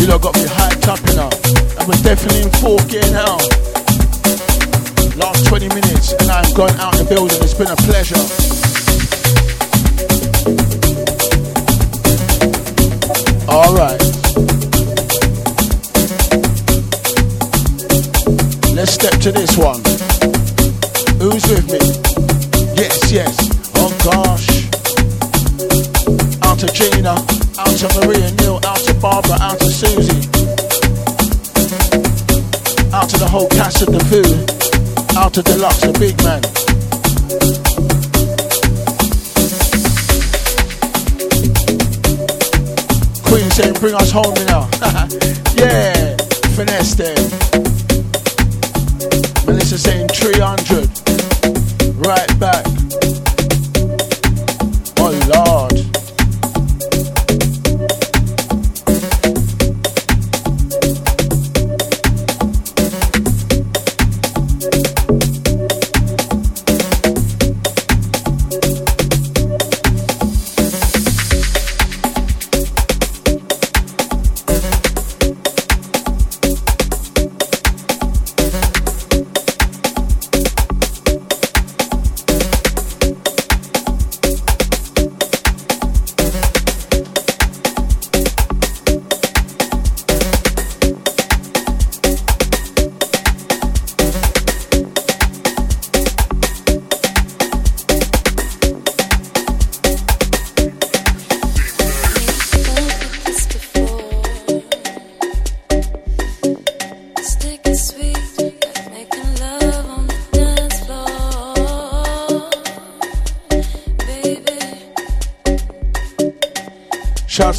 You 0.00 0.08
lot 0.08 0.20
got 0.20 0.34
me 0.34 0.42
hyped 0.50 0.88
up 0.88 0.98
you. 1.14 1.30
And 1.78 1.86
we're 1.86 2.02
definitely 2.02 2.42
in 2.42 2.50
fourth 2.58 2.90
gear 2.90 3.08
now. 3.12 3.38
Last 5.16 5.46
20 5.46 5.68
minutes 5.68 6.12
and 6.14 6.28
I'm 6.28 6.52
going 6.54 6.74
out 6.80 6.94
the 6.96 7.06
building. 7.08 7.38
It's 7.40 7.54
been 7.54 7.70
a 7.70 7.76
pleasure. 7.76 8.18
Alright. 13.48 14.23
To 18.84 19.32
this 19.32 19.56
one. 19.56 19.80
Who's 21.18 21.42
with 21.48 21.64
me? 21.72 21.80
Yes, 22.76 23.10
yes. 23.10 23.34
Oh 23.76 23.88
gosh. 24.04 24.68
Out 26.42 26.58
to 26.58 26.66
Gina, 26.66 27.12
out 27.58 27.76
to 27.78 27.88
Maria 27.98 28.30
Neil, 28.32 28.60
out 28.66 28.76
to 28.80 28.92
Barbara, 29.00 29.38
out 29.40 29.58
to 29.60 29.70
Susie. 29.70 30.28
Out 32.92 33.08
to 33.08 33.18
the 33.18 33.26
whole 33.26 33.48
cast 33.48 33.80
of 33.80 33.94
the 33.94 34.04
food. 34.10 35.16
Out 35.16 35.32
to 35.32 35.42
Deluxe, 35.42 35.80
the 35.80 35.98
big 35.98 36.22
man. 36.22 36.42
Queen 43.24 43.50
saying, 43.50 43.74
bring 43.80 43.94
us 43.94 44.10
home 44.10 44.34
now. 44.46 44.68
yeah, 45.56 46.16
finesse 46.54 46.94
there. 46.94 47.43
Melissa 49.46 49.78
saying 49.78 50.08
300. 50.08 50.88
Right 51.96 52.40
back. 52.40 52.73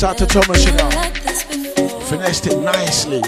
Out 0.06 0.18
to 0.20 0.26
Thomas, 0.28 0.64
you 0.64 0.72
know. 0.74 0.90
Finessed 2.02 2.46
it 2.48 2.60
nicely. 2.60 3.22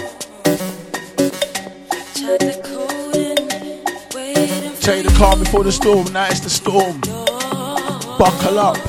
Tell 4.80 4.96
you 4.96 5.02
the 5.02 5.14
calm 5.18 5.40
before 5.40 5.64
the 5.64 5.72
storm, 5.72 6.12
now 6.12 6.26
it's 6.28 6.40
the 6.40 6.50
storm. 6.50 7.00
Buckle 8.18 8.58
up. 8.58 8.87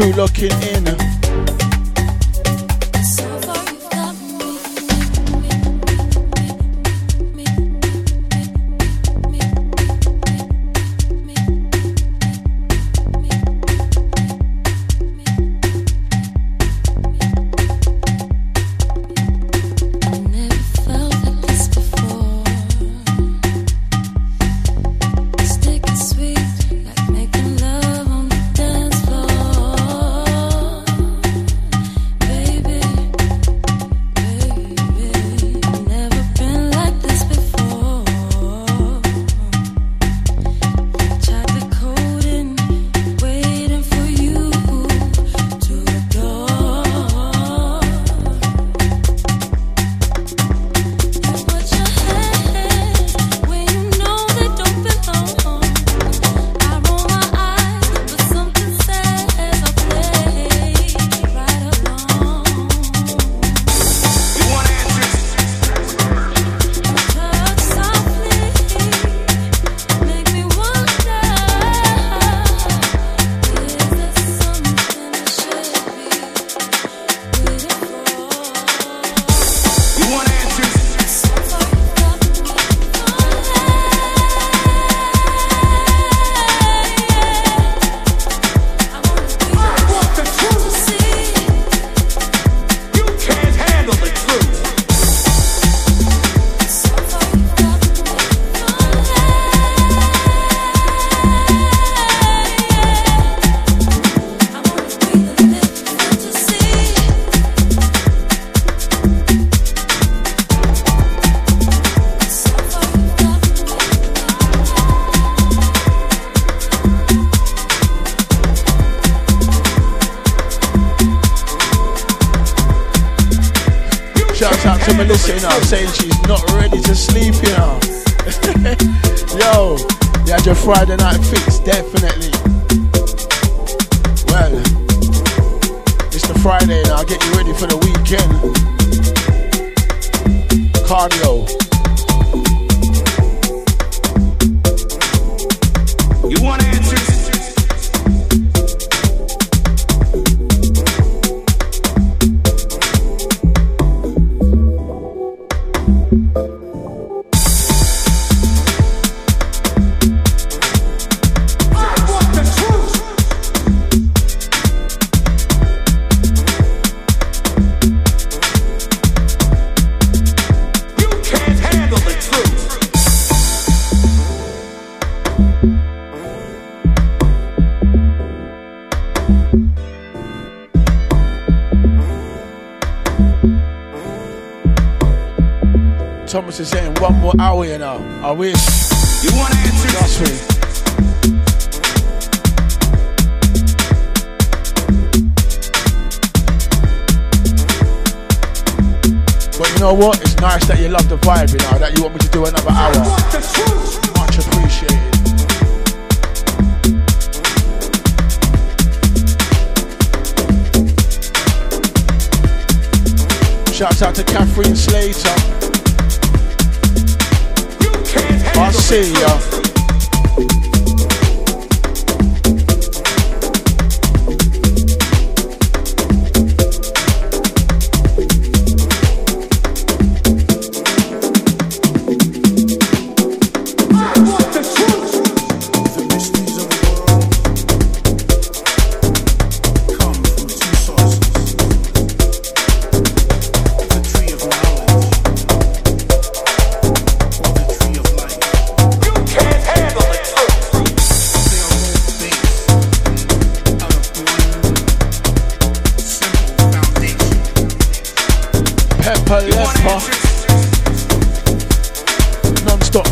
Crew 0.00 0.12
looking 0.12 0.50
in. 0.62 0.69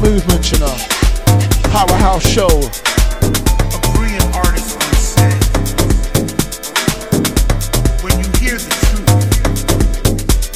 movement, 0.09 0.51
you 0.51 0.59
know. 0.59 0.77
Powerhouse 1.69 2.27
show. 2.27 2.49
A 2.49 3.79
Korean 3.93 4.23
artist 4.33 4.73
once 4.81 5.05
said, 5.05 5.37
when 8.03 8.17
you 8.17 8.25
hear 8.41 8.57
the 8.57 8.73
truth, 8.89 9.05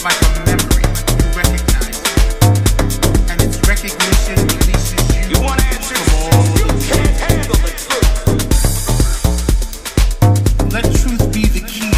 like 0.02 0.16
a 0.24 0.30
memory, 0.48 0.88
you 1.20 1.26
recognize 1.36 2.00
it. 2.00 2.08
And 3.28 3.36
its 3.44 3.58
recognition 3.68 4.40
releases 4.56 5.04
you. 5.12 5.22
You 5.36 5.38
want 5.44 5.60
answers? 5.68 6.00
You 6.56 6.64
can't 6.88 7.14
handle 7.20 7.60
the 7.60 7.72
truth. 7.84 8.16
Let 10.72 10.84
truth 10.96 11.24
be 11.28 11.44
the 11.52 11.60
key 11.68 11.92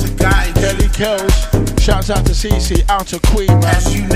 to 0.00 0.08
guide 0.16 0.54
Kelly 0.56 0.88
Kells. 0.88 1.36
Shouts 1.80 2.10
out 2.10 2.26
to 2.26 2.32
Cece, 2.32 2.82
out 2.90 3.06
to 3.06 3.20
Queen, 3.30 3.60
man. 3.60 4.07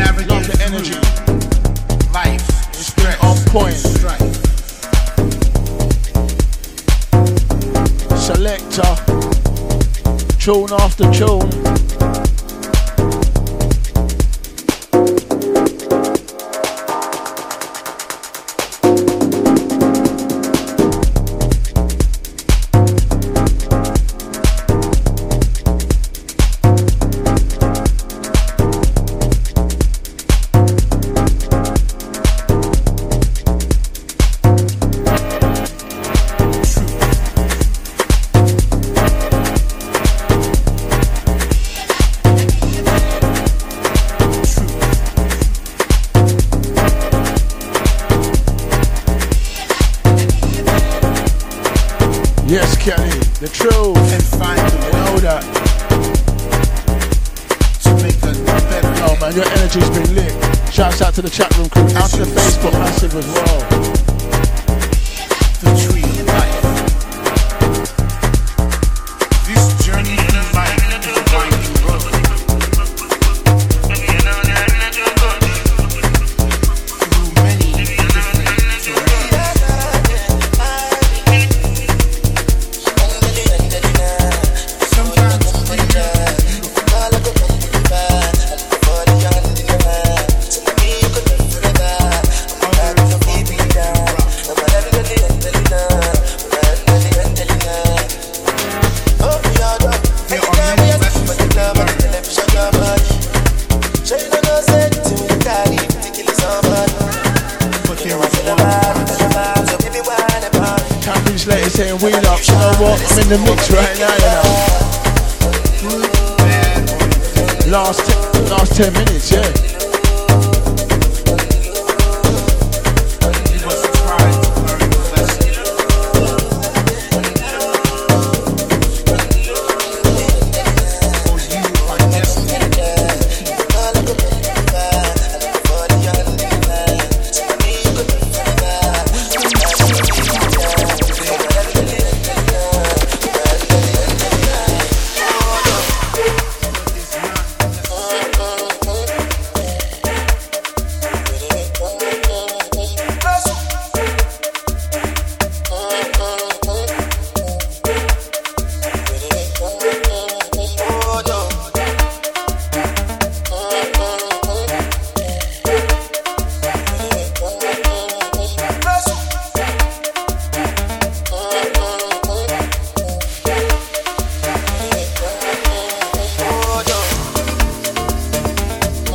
tune 10.42 10.72
after 10.72 11.08
tune. 11.12 11.91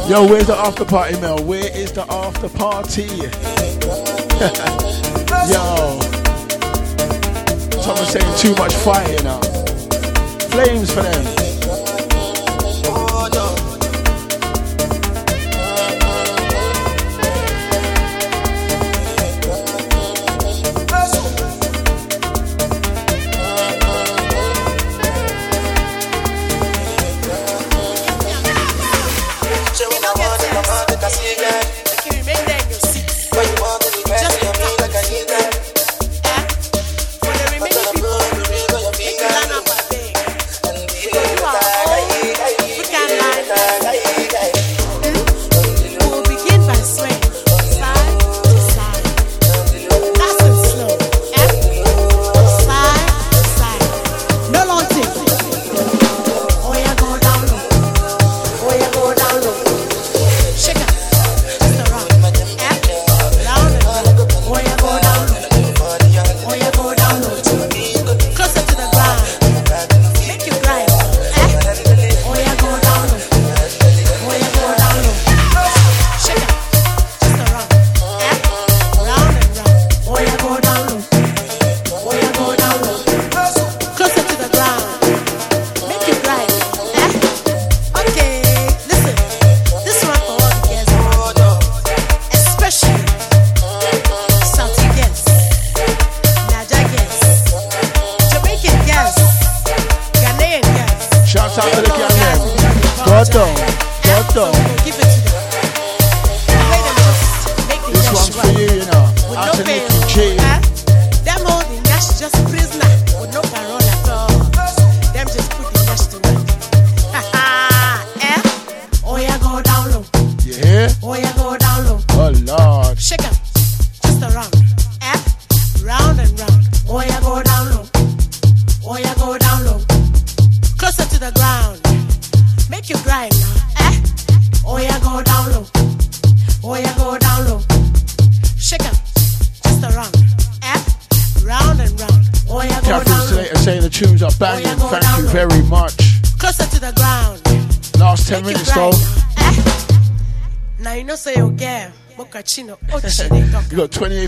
Yo, 0.08 0.26
where's 0.26 0.48
the 0.48 0.56
after 0.56 0.86
party, 0.86 1.20
Mel? 1.20 1.38
Where 1.44 1.70
is 1.76 1.92
the 1.92 2.10
after 2.10 2.48
party? 2.48 3.08
Yo. 5.52 6.00
Someone's 7.82 8.10
saying 8.12 8.38
too 8.38 8.56
much 8.56 8.74
fire 8.74 9.22
now. 9.24 9.42
Flames 10.48 10.94
for 10.94 11.02
them. 11.02 11.37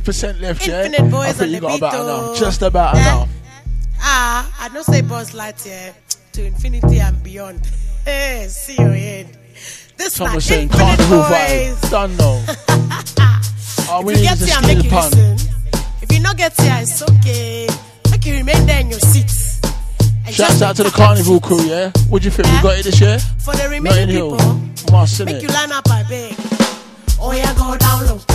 percent 0.10 0.42
left, 0.42 0.68
Infinite. 0.68 1.12
Boys 1.12 1.28
I 1.28 1.34
think 1.34 1.52
you 1.52 1.60
got 1.60 1.78
about 1.78 1.94
enough. 1.94 2.40
Just 2.40 2.64
about 2.64 2.96
yeah. 2.96 3.02
enough. 3.02 3.30
Ah, 4.00 4.66
I 4.66 4.70
don't 4.74 4.84
say 4.84 5.02
Buzz 5.02 5.34
Lightyear 5.34 5.94
to 6.34 6.46
infinity 6.46 7.00
and 7.00 7.22
beyond. 7.24 7.62
Hey, 8.06 8.48
see 8.50 8.74
you 8.80 8.92
in. 8.92 9.28
This 9.98 10.14
Someone 10.14 10.42
saying 10.42 10.70
carnival 10.70 11.22
vibes. 11.22 11.92
Don't 11.92 12.18
know. 12.18 12.42
Our 13.94 14.10
if 14.10 14.18
you 14.18 14.24
get 14.24 14.40
here, 14.40 14.62
make 14.64 14.84
you 14.84 14.90
pun. 14.90 15.12
listen. 15.12 15.38
If 16.02 16.12
you 16.12 16.22
not 16.22 16.38
get 16.38 16.60
here, 16.60 16.78
it's 16.82 17.04
okay. 17.04 17.68
Make 18.10 18.26
you 18.26 18.34
remain 18.34 18.66
there 18.66 18.80
in 18.80 18.90
your 18.90 19.00
seats. 19.00 19.62
Shouts 20.32 20.62
out 20.64 20.76
to 20.78 20.84
the 20.84 20.90
carnival 20.90 21.40
crew, 21.40 21.62
yeah. 21.62 21.92
What 22.10 22.24
do 22.24 22.30
you 22.30 22.32
think? 22.32 22.48
Yeah. 22.48 22.54
We 22.54 22.58
eh? 22.58 22.62
got 22.64 22.80
it 22.80 22.84
this 22.86 23.00
year. 23.00 23.20
For 23.20 23.54
the 23.54 23.70
remaining 23.70 24.08
people, 24.08 24.38
Must, 24.92 25.24
make 25.26 25.36
it? 25.36 25.44
you 25.44 25.50
line 25.50 25.72
up, 25.72 25.88
I 25.88 26.02
beg. 26.10 26.34
Oh 27.22 27.34
yeah, 27.36 27.54
go 27.54 27.78
down 27.78 28.08
low. 28.08 28.29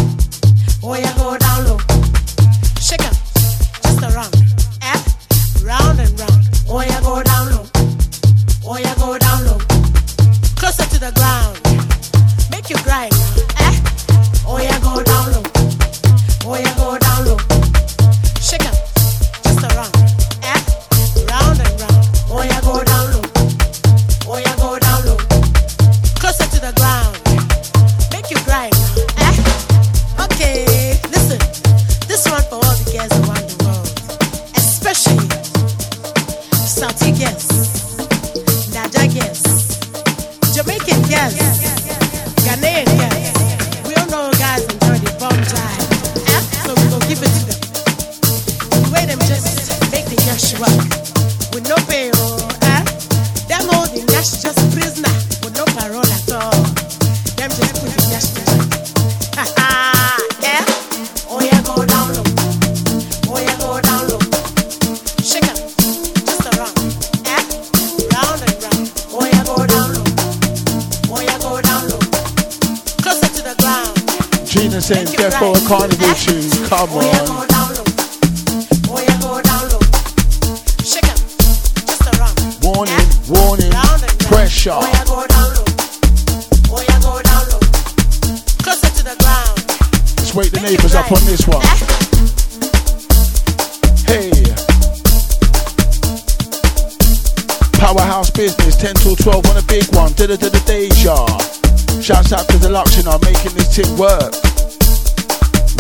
it 103.79 103.89
work. 103.99 104.31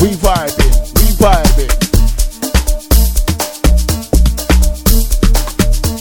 We 0.03 0.16
vibing, 0.19 0.75
we 0.99 1.07
vibing. 1.15 1.71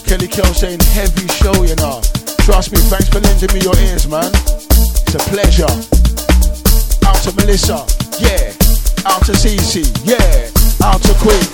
Kelly 0.03 0.27
Kell 0.27 0.53
saying 0.53 0.79
heavy 0.79 1.27
show, 1.27 1.53
you 1.63 1.75
know. 1.75 2.01
Trust 2.45 2.71
me, 2.71 2.79
thanks 2.89 3.09
for 3.09 3.19
lending 3.19 3.53
me 3.53 3.61
your 3.61 3.77
ears, 3.77 4.07
man. 4.07 4.31
It's 4.33 5.13
a 5.13 5.19
pleasure. 5.29 5.69
Out 7.05 7.21
to 7.23 7.31
Melissa, 7.35 7.85
yeah. 8.17 8.53
Out 9.05 9.25
to 9.25 9.33
Cece, 9.33 9.85
yeah. 10.03 10.49
Out 10.85 11.01
to 11.03 11.13
Queen. 11.21 11.45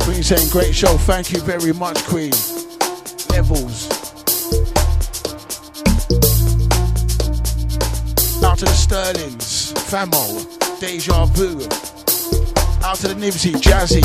Queen 0.00 0.22
saying 0.22 0.48
great 0.50 0.74
show, 0.74 0.96
thank 1.04 1.32
you 1.32 1.40
very 1.40 1.74
much, 1.74 2.02
Queen. 2.04 2.32
Famo, 9.94 10.44
Deja 10.80 11.24
Vu. 11.26 11.54
Out 12.82 12.96
to 12.96 13.06
the 13.06 13.14
Nibsy, 13.14 13.52
Jazzy, 13.52 14.02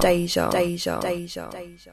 déjà 0.00 0.48
déjà 0.48 0.98
déjà 0.98 1.48
déjà 1.52 1.92